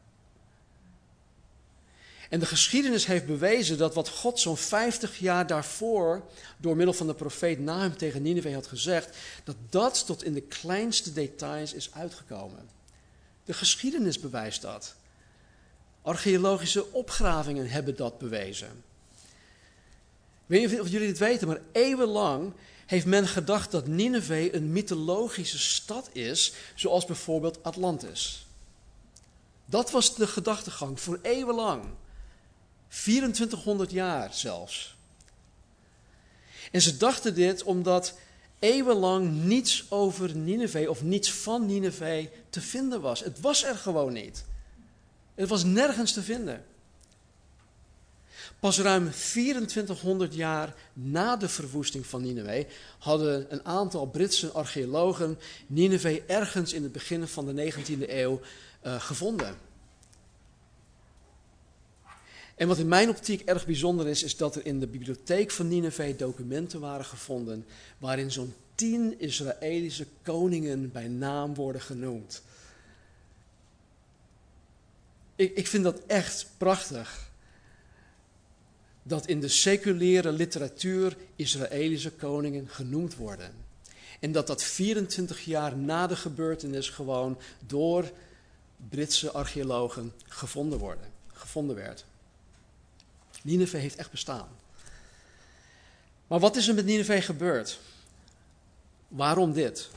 [2.29, 6.23] En de geschiedenis heeft bewezen dat wat God zo'n 50 jaar daarvoor
[6.57, 10.41] door middel van de profeet Nahum tegen Nineveh had gezegd, dat dat tot in de
[10.41, 12.69] kleinste details is uitgekomen.
[13.45, 14.95] De geschiedenis bewijst dat.
[16.01, 18.83] Archeologische opgravingen hebben dat bewezen.
[20.47, 22.53] Ik weet niet of jullie dit weten, maar eeuwenlang
[22.85, 28.45] heeft men gedacht dat Nineveh een mythologische stad is, zoals bijvoorbeeld Atlantis.
[29.65, 31.83] Dat was de gedachtegang voor eeuwenlang.
[32.87, 34.95] 2400 jaar zelfs.
[36.71, 38.17] En ze dachten dit omdat
[38.59, 43.19] eeuwenlang niets over Nineveh of niets van Nineveh te vinden was.
[43.19, 44.45] Het was er gewoon niet.
[45.35, 46.65] Het was nergens te vinden.
[48.65, 52.65] Pas ruim 2400 jaar na de verwoesting van Nineveh
[52.99, 58.41] hadden een aantal Britse archeologen Nineveh ergens in het begin van de 19e eeuw
[58.85, 59.55] uh, gevonden.
[62.55, 65.67] En wat in mijn optiek erg bijzonder is, is dat er in de bibliotheek van
[65.67, 67.65] Nineveh documenten waren gevonden
[67.97, 72.41] waarin zo'n tien Israëlische koningen bij naam worden genoemd.
[75.35, 77.33] Ik, ik vind dat echt prachtig.
[79.07, 83.53] Dat in de seculiere literatuur Israëlische koningen genoemd worden.
[84.19, 87.37] En dat dat 24 jaar na de gebeurtenis gewoon
[87.67, 88.11] door
[88.89, 92.05] Britse archeologen gevonden, worden, gevonden werd.
[93.41, 94.47] Nineveh heeft echt bestaan.
[96.27, 97.79] Maar wat is er met Nineveh gebeurd?
[99.07, 99.89] Waarom dit?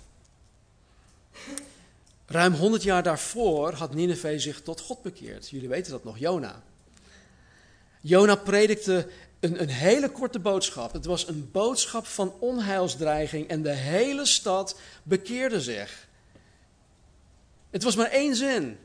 [2.27, 5.49] Ruim 100 jaar daarvoor had Nineveh zich tot God bekeerd.
[5.49, 6.63] Jullie weten dat nog, Jona.
[8.09, 9.09] Jona predikte
[9.41, 10.93] een, een hele korte boodschap.
[10.93, 16.09] Het was een boodschap van onheilsdreiging en de hele stad bekeerde zich.
[17.71, 18.79] Het was maar één zin.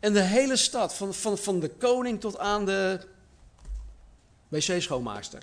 [0.00, 3.00] En de hele stad, van, van, van de koning tot aan de
[4.48, 5.42] wc-schoonmaakster,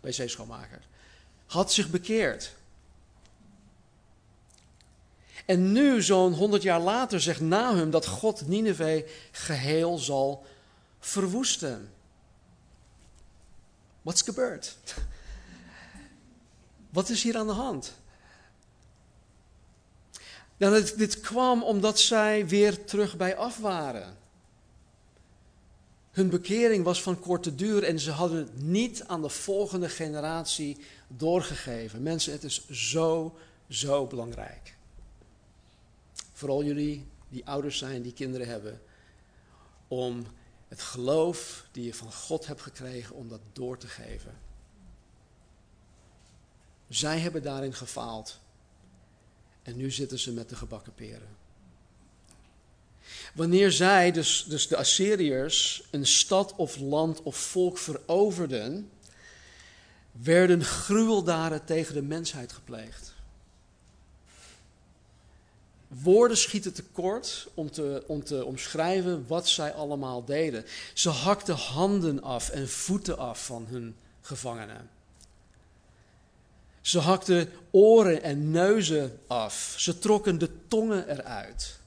[0.00, 0.80] wc-schoonmaker,
[1.46, 2.52] had zich bekeerd.
[5.46, 10.44] En nu, zo'n honderd jaar later, zegt Nahum dat God Nineveh geheel zal
[11.00, 11.92] verwoesten.
[14.02, 14.76] What's gebeurd?
[16.90, 17.94] Wat is hier aan de hand?
[20.56, 24.18] Nou, dit, dit kwam omdat zij weer terug bij af waren.
[26.10, 30.76] Hun bekering was van korte duur en ze hadden het niet aan de volgende generatie
[31.08, 32.02] doorgegeven.
[32.02, 33.38] Mensen, het is zo,
[33.68, 34.76] zo belangrijk.
[36.32, 38.80] Vooral jullie die ouders zijn, die kinderen hebben.
[39.88, 40.26] Om
[40.70, 44.38] het geloof die je van God hebt gekregen, om dat door te geven.
[46.88, 48.38] Zij hebben daarin gefaald.
[49.62, 51.36] En nu zitten ze met de gebakken peren.
[53.34, 58.90] Wanneer zij, dus, dus de Assyriërs, een stad of land of volk veroverden,
[60.12, 63.14] werden gruweldaden tegen de mensheid gepleegd.
[65.90, 70.64] Woorden schieten tekort om te, om te omschrijven wat zij allemaal deden.
[70.94, 74.90] Ze hakten handen af en voeten af van hun gevangenen.
[76.80, 79.74] Ze hakten oren en neuzen af.
[79.78, 81.78] Ze trokken de tongen eruit.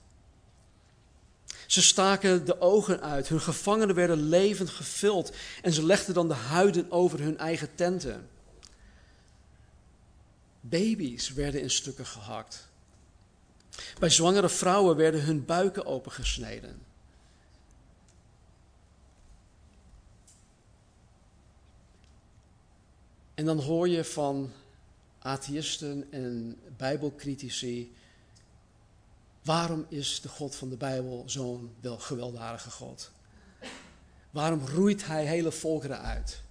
[1.68, 3.28] Ze staken de ogen uit.
[3.28, 5.32] Hun gevangenen werden levend gevuld
[5.62, 8.30] en ze legden dan de huiden over hun eigen tenten.
[10.62, 12.72] Baby's werden in stukken gehakt.
[14.00, 16.82] Bij zwangere vrouwen werden hun buiken opengesneden.
[23.34, 24.52] En dan hoor je van
[25.20, 27.96] atheïsten en bijbelcritici,
[29.44, 33.12] waarom is de God van de Bijbel zo'n wel gewelddadige God?
[34.32, 36.42] Waarom roeit hij hele volkeren uit?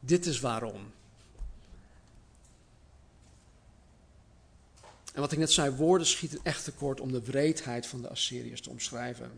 [0.00, 0.92] Dit is waarom.
[5.18, 8.60] En wat ik net zei, woorden schieten echt tekort om de wreedheid van de Assyriërs
[8.60, 9.30] te omschrijven.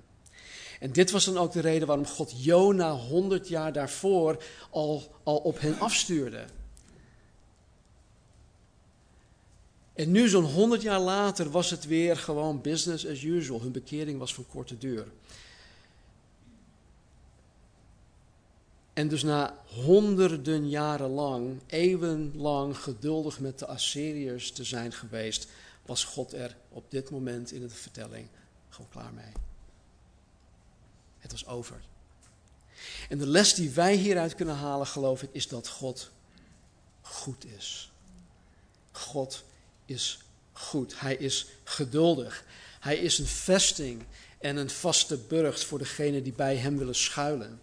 [0.81, 5.37] En dit was dan ook de reden waarom God Jona honderd jaar daarvoor al, al
[5.37, 6.45] op hen afstuurde.
[9.95, 13.61] En nu, zo'n honderd jaar later, was het weer gewoon business as usual.
[13.63, 15.07] Hun bekering was van korte duur.
[18.93, 25.49] En dus na honderden jaren lang, eeuwenlang geduldig met de Assyriërs te zijn geweest,
[25.83, 28.29] was God er op dit moment in de vertelling
[28.69, 29.33] gewoon klaar mee.
[31.19, 31.81] Het was over.
[33.09, 36.11] En de les die wij hieruit kunnen halen, geloof ik, is dat God
[37.01, 37.93] goed is.
[38.91, 39.45] God
[39.85, 40.19] is
[40.53, 41.01] goed.
[41.01, 42.45] Hij is geduldig.
[42.81, 44.05] Hij is een vesting
[44.39, 47.61] en een vaste burcht voor degenen die bij hem willen schuilen.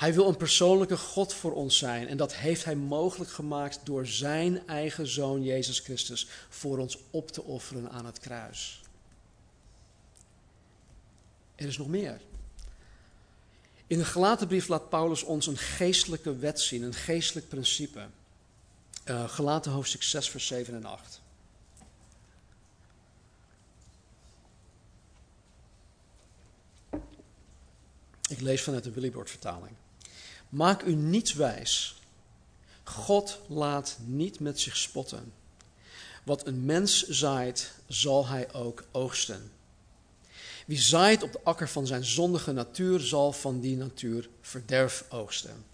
[0.00, 4.06] Hij wil een persoonlijke God voor ons zijn en dat heeft hij mogelijk gemaakt door
[4.06, 8.80] zijn eigen zoon Jezus Christus voor ons op te offeren aan het kruis.
[11.54, 12.20] Er is nog meer.
[13.86, 18.06] In de gelaten brief laat Paulus ons een geestelijke wet zien, een geestelijk principe.
[19.04, 21.20] Uh, gelaten hoofdstuk 6, vers 7 en 8.
[28.28, 29.76] Ik lees vanuit de Willybord vertaling.
[30.50, 32.00] Maak u niets wijs.
[32.82, 35.32] God laat niet met zich spotten.
[36.24, 39.52] Wat een mens zaait, zal hij ook oogsten.
[40.66, 45.64] Wie zaait op de akker van zijn zondige natuur, zal van die natuur verderf oogsten.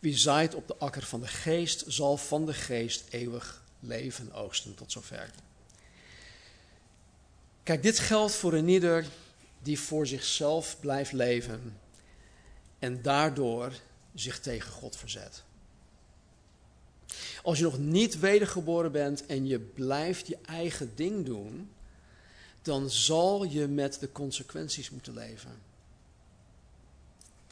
[0.00, 4.74] Wie zaait op de akker van de geest, zal van de geest eeuwig leven oogsten.
[4.74, 5.30] Tot zover.
[7.62, 9.06] Kijk, dit geldt voor een ieder
[9.62, 11.78] die voor zichzelf blijft leven
[12.78, 13.72] en daardoor
[14.14, 15.42] zich tegen God verzet.
[17.42, 21.70] Als je nog niet wedergeboren bent en je blijft je eigen ding doen,
[22.62, 25.50] dan zal je met de consequenties moeten leven.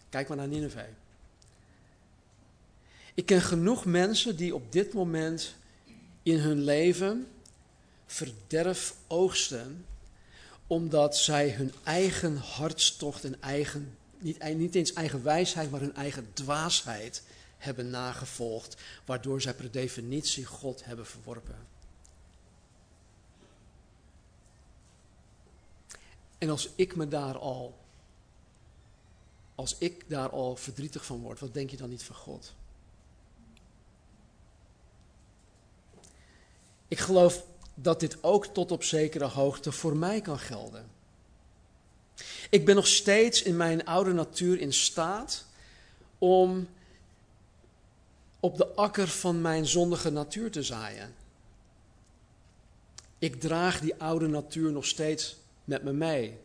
[0.09, 0.89] Kijk maar naar Nineveh.
[3.15, 5.55] Ik ken genoeg mensen die op dit moment
[6.23, 7.27] in hun leven
[8.07, 9.87] verderf oogsten,
[10.67, 16.31] omdat zij hun eigen hartstocht en eigen, niet, niet eens eigen wijsheid, maar hun eigen
[16.33, 17.23] dwaasheid
[17.59, 21.67] hebben nagevolgd, waardoor zij per definitie God hebben verworpen.
[26.39, 27.79] En als ik me daar al,
[29.55, 32.55] als ik daar al verdrietig van word, wat denk je dan niet van God?
[36.89, 37.45] Ik geloof
[37.75, 40.91] dat dit ook tot op zekere hoogte voor mij kan gelden.
[42.53, 45.45] Ik ben nog steeds in mijn oude natuur in staat
[46.19, 46.69] om
[48.41, 51.15] op de akker van mijn zondige natuur te zaaien.
[53.19, 56.39] Ik draag die oude natuur nog steeds met me mee.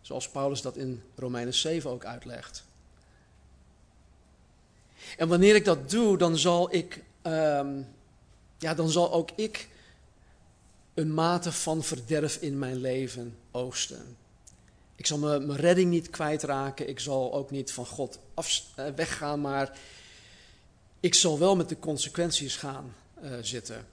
[0.00, 2.64] Zoals Paulus dat in Romeinen 7 ook uitlegt.
[5.16, 7.88] En wanneer ik dat doe, dan zal ik, um,
[8.58, 9.68] ja, dan zal ook ik
[10.94, 14.16] een mate van verderf in mijn leven oosten.
[15.02, 16.88] Ik zal mijn redding niet kwijtraken.
[16.88, 19.78] Ik zal ook niet van God af, uh, weggaan, maar
[21.00, 23.86] ik zal wel met de consequenties gaan uh, zitten.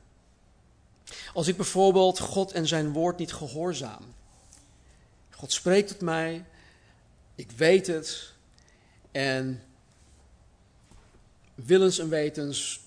[1.34, 4.14] Als ik bijvoorbeeld God en zijn woord niet gehoorzaam.
[5.30, 6.45] God spreekt tot mij,
[7.36, 8.34] ik weet het
[9.12, 9.64] en
[11.55, 12.80] willens en wetens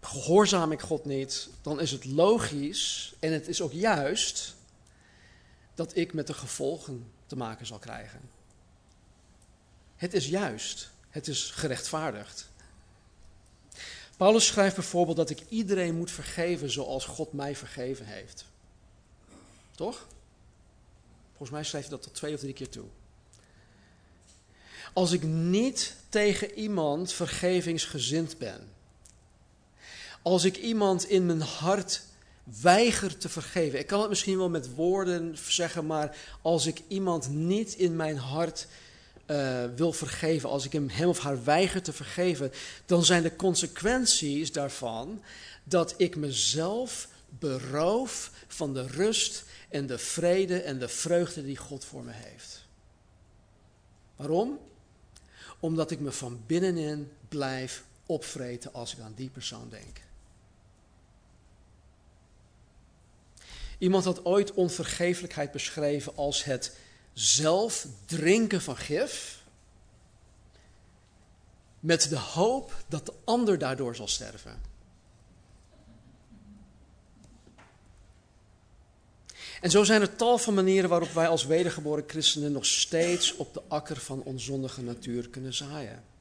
[0.00, 4.54] gehoorzaam ik God niet, dan is het logisch en het is ook juist
[5.74, 8.20] dat ik met de gevolgen te maken zal krijgen.
[9.96, 12.48] Het is juist, het is gerechtvaardigd.
[14.16, 18.44] Paulus schrijft bijvoorbeeld dat ik iedereen moet vergeven zoals God mij vergeven heeft.
[19.70, 20.06] Toch?
[21.28, 22.86] Volgens mij schrijft hij dat tot twee of drie keer toe.
[24.92, 28.72] Als ik niet tegen iemand vergevingsgezind ben,
[30.22, 32.02] als ik iemand in mijn hart
[32.44, 37.28] weiger te vergeven, ik kan het misschien wel met woorden zeggen, maar als ik iemand
[37.28, 38.66] niet in mijn hart
[39.26, 42.52] uh, wil vergeven, als ik hem, hem of haar weiger te vergeven,
[42.86, 45.22] dan zijn de consequenties daarvan
[45.64, 51.84] dat ik mezelf beroof van de rust en de vrede en de vreugde die God
[51.84, 52.66] voor me heeft.
[54.16, 54.58] Waarom?
[55.60, 60.03] Omdat ik me van binnenin blijf opvreten als ik aan die persoon denk.
[63.84, 66.76] Iemand had ooit onvergeeflijkheid beschreven als het
[67.12, 69.42] zelf drinken van gif.
[71.80, 74.60] Met de hoop dat de ander daardoor zal sterven.
[79.60, 83.54] En zo zijn er tal van manieren waarop wij als wedergeboren christenen nog steeds op
[83.54, 86.13] de akker van onzondige natuur kunnen zaaien.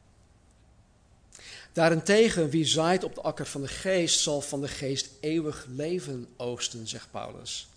[1.74, 6.28] Daarentegen, wie zaait op de akker van de geest, zal van de geest eeuwig leven
[6.38, 7.68] oosten, zegt Paulus.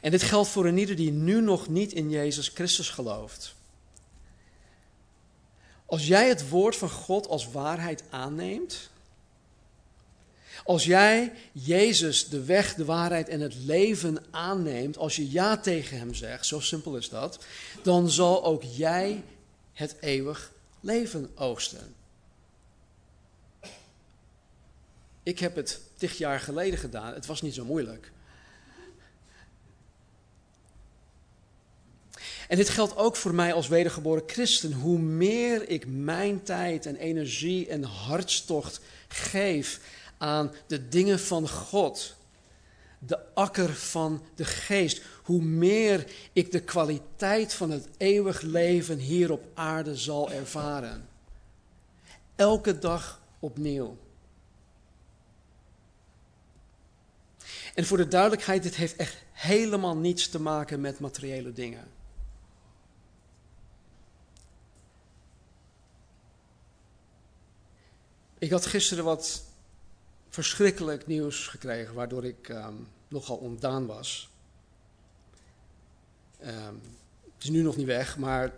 [0.00, 3.54] En dit geldt voor een ieder die nu nog niet in Jezus Christus gelooft.
[5.86, 8.90] Als jij het woord van God als waarheid aanneemt,
[10.64, 15.98] als jij Jezus de weg, de waarheid en het leven aanneemt, als je ja tegen
[15.98, 17.44] Hem zegt, zo simpel is dat,
[17.82, 19.24] dan zal ook jij
[19.72, 20.52] het eeuwig
[20.88, 21.94] leven oosten.
[25.22, 28.10] Ik heb het tig jaar geleden gedaan, het was niet zo moeilijk.
[32.48, 34.72] En dit geldt ook voor mij als wedergeboren christen.
[34.72, 39.80] Hoe meer ik mijn tijd en energie en hartstocht geef
[40.18, 42.16] aan de dingen van God,
[42.98, 49.32] de akker van de geest, hoe meer ik de kwaliteit van het eeuwig leven hier
[49.32, 51.08] op aarde zal ervaren.
[52.36, 53.96] Elke dag opnieuw.
[57.74, 61.84] En voor de duidelijkheid, dit heeft echt helemaal niets te maken met materiële dingen.
[68.38, 69.44] Ik had gisteren wat
[70.38, 74.30] verschrikkelijk nieuws gekregen, waardoor ik um, nogal ontdaan was.
[76.44, 76.80] Um,
[77.34, 78.52] het is nu nog niet weg, maar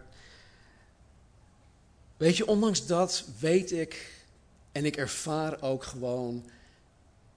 [2.16, 4.24] weet je, ondanks dat weet ik
[4.72, 6.50] en ik ervaar ook gewoon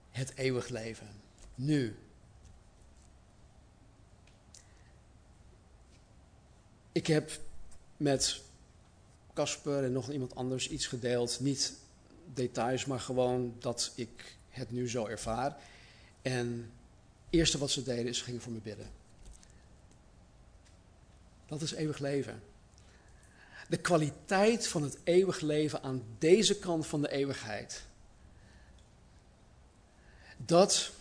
[0.10, 1.08] het eeuwig leven.
[1.56, 1.96] Nu.
[6.92, 7.32] Ik heb
[7.98, 8.42] met
[9.34, 11.74] Casper en nog iemand anders iets gedeeld, niet
[12.34, 15.58] details, maar gewoon dat ik het nu zo ervaar.
[16.22, 18.90] En het eerste wat ze deden is ze gingen voor me bidden.
[21.46, 22.44] Dat is eeuwig leven.
[23.68, 27.84] De kwaliteit van het eeuwig leven aan deze kant van de eeuwigheid.
[30.38, 30.92] Dat,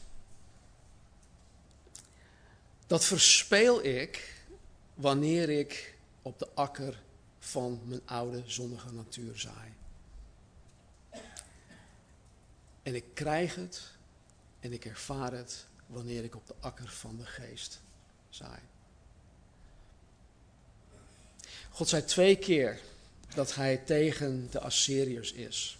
[2.86, 4.44] dat verspeel ik
[4.94, 7.02] wanneer ik op de akker
[7.38, 9.72] van mijn oude zondige natuur zaai.
[12.82, 13.90] En ik krijg het
[14.60, 17.80] en ik ervaar het wanneer ik op de akker van de geest
[18.28, 18.60] zaai.
[21.70, 22.80] God zei twee keer
[23.34, 25.78] dat hij tegen de Assyriërs is.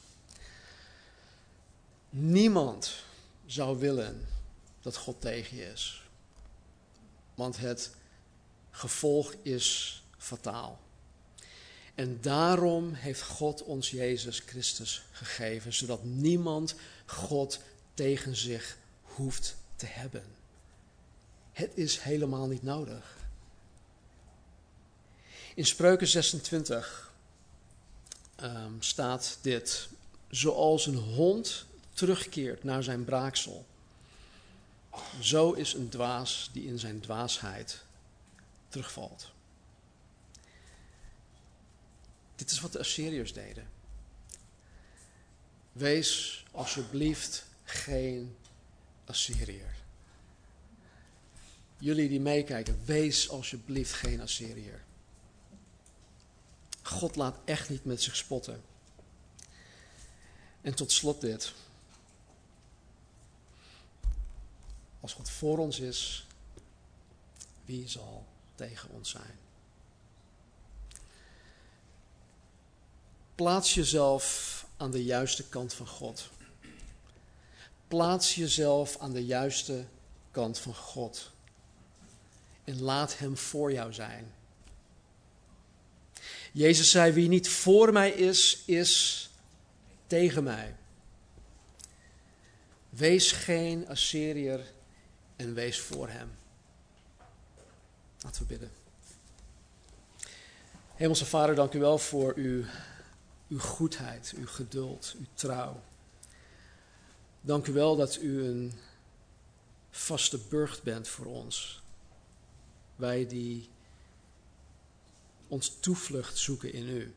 [2.11, 3.05] Niemand
[3.47, 4.29] zou willen
[4.81, 6.07] dat God tegen je is.
[7.35, 7.95] Want het
[8.71, 10.81] gevolg is fataal.
[11.95, 16.75] En daarom heeft God ons Jezus Christus gegeven, zodat niemand
[17.07, 17.61] God
[17.95, 20.25] tegen zich hoeft te hebben.
[21.53, 23.17] Het is helemaal niet nodig.
[25.55, 27.13] In Spreuken 26
[28.43, 29.89] um, staat dit:
[30.29, 33.67] Zoals een hond terugkeert naar zijn braaksel,
[35.21, 37.85] zo is een dwaas die in zijn dwaasheid
[38.69, 39.32] terugvalt.
[42.35, 43.69] Dit is wat de Assyriërs deden.
[45.73, 48.37] Wees alsjeblieft geen
[49.05, 49.75] Assyriër.
[51.79, 54.83] Jullie die meekijken, wees alsjeblieft geen Assyriër.
[56.83, 58.63] God laat echt niet met zich spotten.
[60.61, 61.53] En tot slot dit.
[65.01, 66.27] Als God voor ons is,
[67.65, 69.42] wie zal tegen ons zijn?
[73.35, 76.31] Plaats jezelf aan de juiste kant van God.
[77.89, 79.85] Plaats jezelf aan de juiste
[80.31, 81.31] kant van God.
[82.65, 84.33] En laat Hem voor jou zijn.
[86.53, 89.31] Jezus zei: Wie niet voor mij is, is
[90.07, 90.77] tegen mij.
[92.89, 94.73] Wees geen Assyriër
[95.37, 96.31] en wees voor Hem.
[98.23, 98.71] Laten we bidden.
[100.95, 102.65] Hemelse Vader, dank u wel voor uw
[103.53, 105.83] uw goedheid, uw geduld, uw trouw.
[107.41, 108.73] Dank u wel dat u een
[109.91, 111.83] vaste burcht bent voor ons.
[112.97, 113.69] Wij die
[115.49, 117.15] ons toevlucht zoeken in u.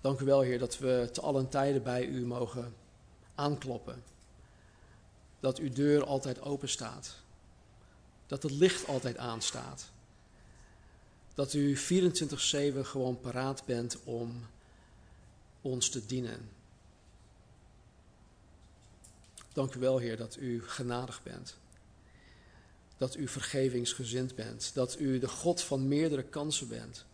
[0.00, 2.74] Dank u wel, Heer, dat we te allen tijden bij u mogen
[3.34, 4.02] aankloppen.
[5.40, 7.16] Dat uw deur altijd open staat.
[8.26, 9.90] Dat het licht altijd aanstaat
[11.38, 11.80] dat u 24-7
[12.82, 14.46] gewoon paraat bent om
[15.60, 16.50] ons te dienen.
[19.52, 21.56] Dank u wel, Heer, dat u genadig bent.
[22.96, 24.74] Dat u vergevingsgezind bent.
[24.74, 27.04] Dat u de God van meerdere kansen bent.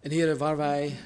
[0.00, 1.00] En heren, waar wij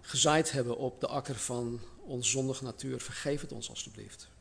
[0.00, 4.34] gezaaid hebben op de akker van ons zondige natuur, vergeef het ons alstublieft.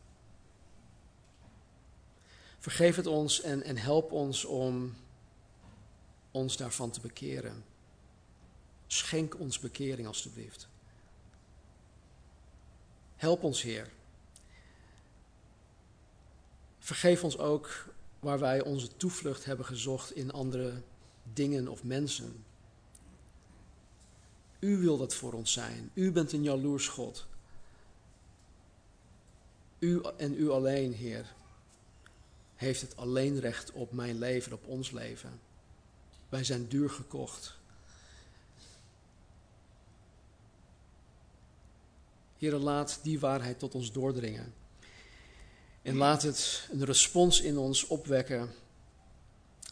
[2.66, 4.96] Vergeef het ons en, en help ons om
[6.32, 7.64] ons daarvan te bekeren.
[8.88, 10.68] Schenk ons bekering alstublieft.
[13.16, 13.90] Help ons, Heer.
[16.80, 17.86] Vergeef ons ook
[18.20, 20.82] waar wij onze toevlucht hebben gezocht in andere
[21.34, 22.46] dingen of mensen.
[24.60, 25.92] U wil dat voor ons zijn.
[25.94, 27.26] U bent een jaloers God.
[29.80, 31.36] U en u alleen, Heer
[32.56, 35.40] heeft het alleen recht op mijn leven, op ons leven.
[36.30, 37.58] Wij zijn duur gekocht.
[42.38, 44.54] Heer, laat die waarheid tot ons doordringen.
[45.82, 48.54] En laat het een respons in ons opwekken.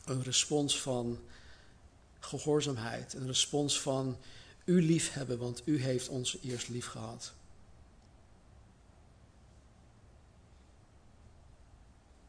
[0.05, 1.19] Een respons van
[2.19, 3.13] gehoorzaamheid.
[3.13, 4.17] Een respons van
[4.65, 7.33] u liefhebben, want u heeft ons eerst lief gehad.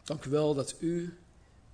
[0.05, 1.19] Dank u wel dat u,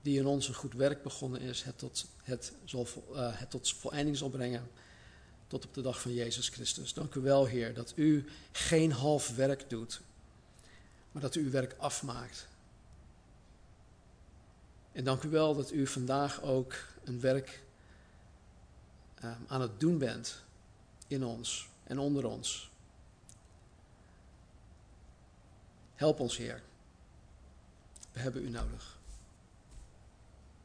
[0.03, 3.77] die in ons een goed werk begonnen is, het tot, het, zal, uh, het tot
[4.13, 4.71] zal brengen.
[5.47, 6.95] Tot op de dag van Jezus Christus.
[6.95, 10.01] Dank u wel, Heer, dat u geen half werk doet,
[11.13, 12.49] maar dat u uw werk afmaakt.
[14.93, 16.75] En dank u wel dat u vandaag ook
[17.05, 17.63] een werk
[19.25, 20.43] uh, aan het doen bent
[21.07, 22.71] in ons en onder ons.
[25.95, 26.63] Help ons, Heer.
[28.21, 28.99] Hebben u nodig.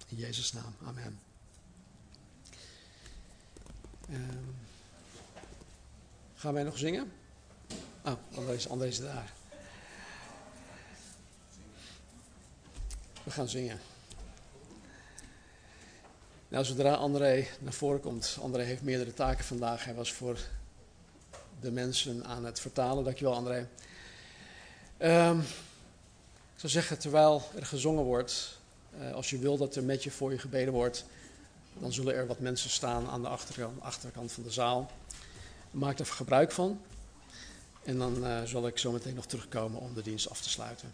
[0.07, 0.75] In Jezus' naam.
[0.85, 1.19] Amen.
[4.09, 4.55] Um,
[6.35, 7.11] gaan wij nog zingen?
[8.03, 9.33] Oh, André is, André daar.
[13.23, 13.79] We gaan zingen.
[16.47, 18.37] Nou, zodra André naar voren komt.
[18.41, 19.85] André heeft meerdere taken vandaag.
[19.85, 20.39] Hij was voor
[21.59, 23.03] de mensen aan het vertalen.
[23.03, 23.67] Dankjewel, André.
[24.97, 25.43] Um,
[26.55, 28.59] ik zou zeggen, terwijl er gezongen wordt,
[28.99, 31.05] uh, als je wil dat er met je voor je gebeden wordt,
[31.79, 34.91] dan zullen er wat mensen staan aan de achterkant, achterkant van de zaal.
[35.71, 36.81] Maak er gebruik van.
[37.83, 40.93] En dan uh, zal ik zo meteen nog terugkomen om de dienst af te sluiten.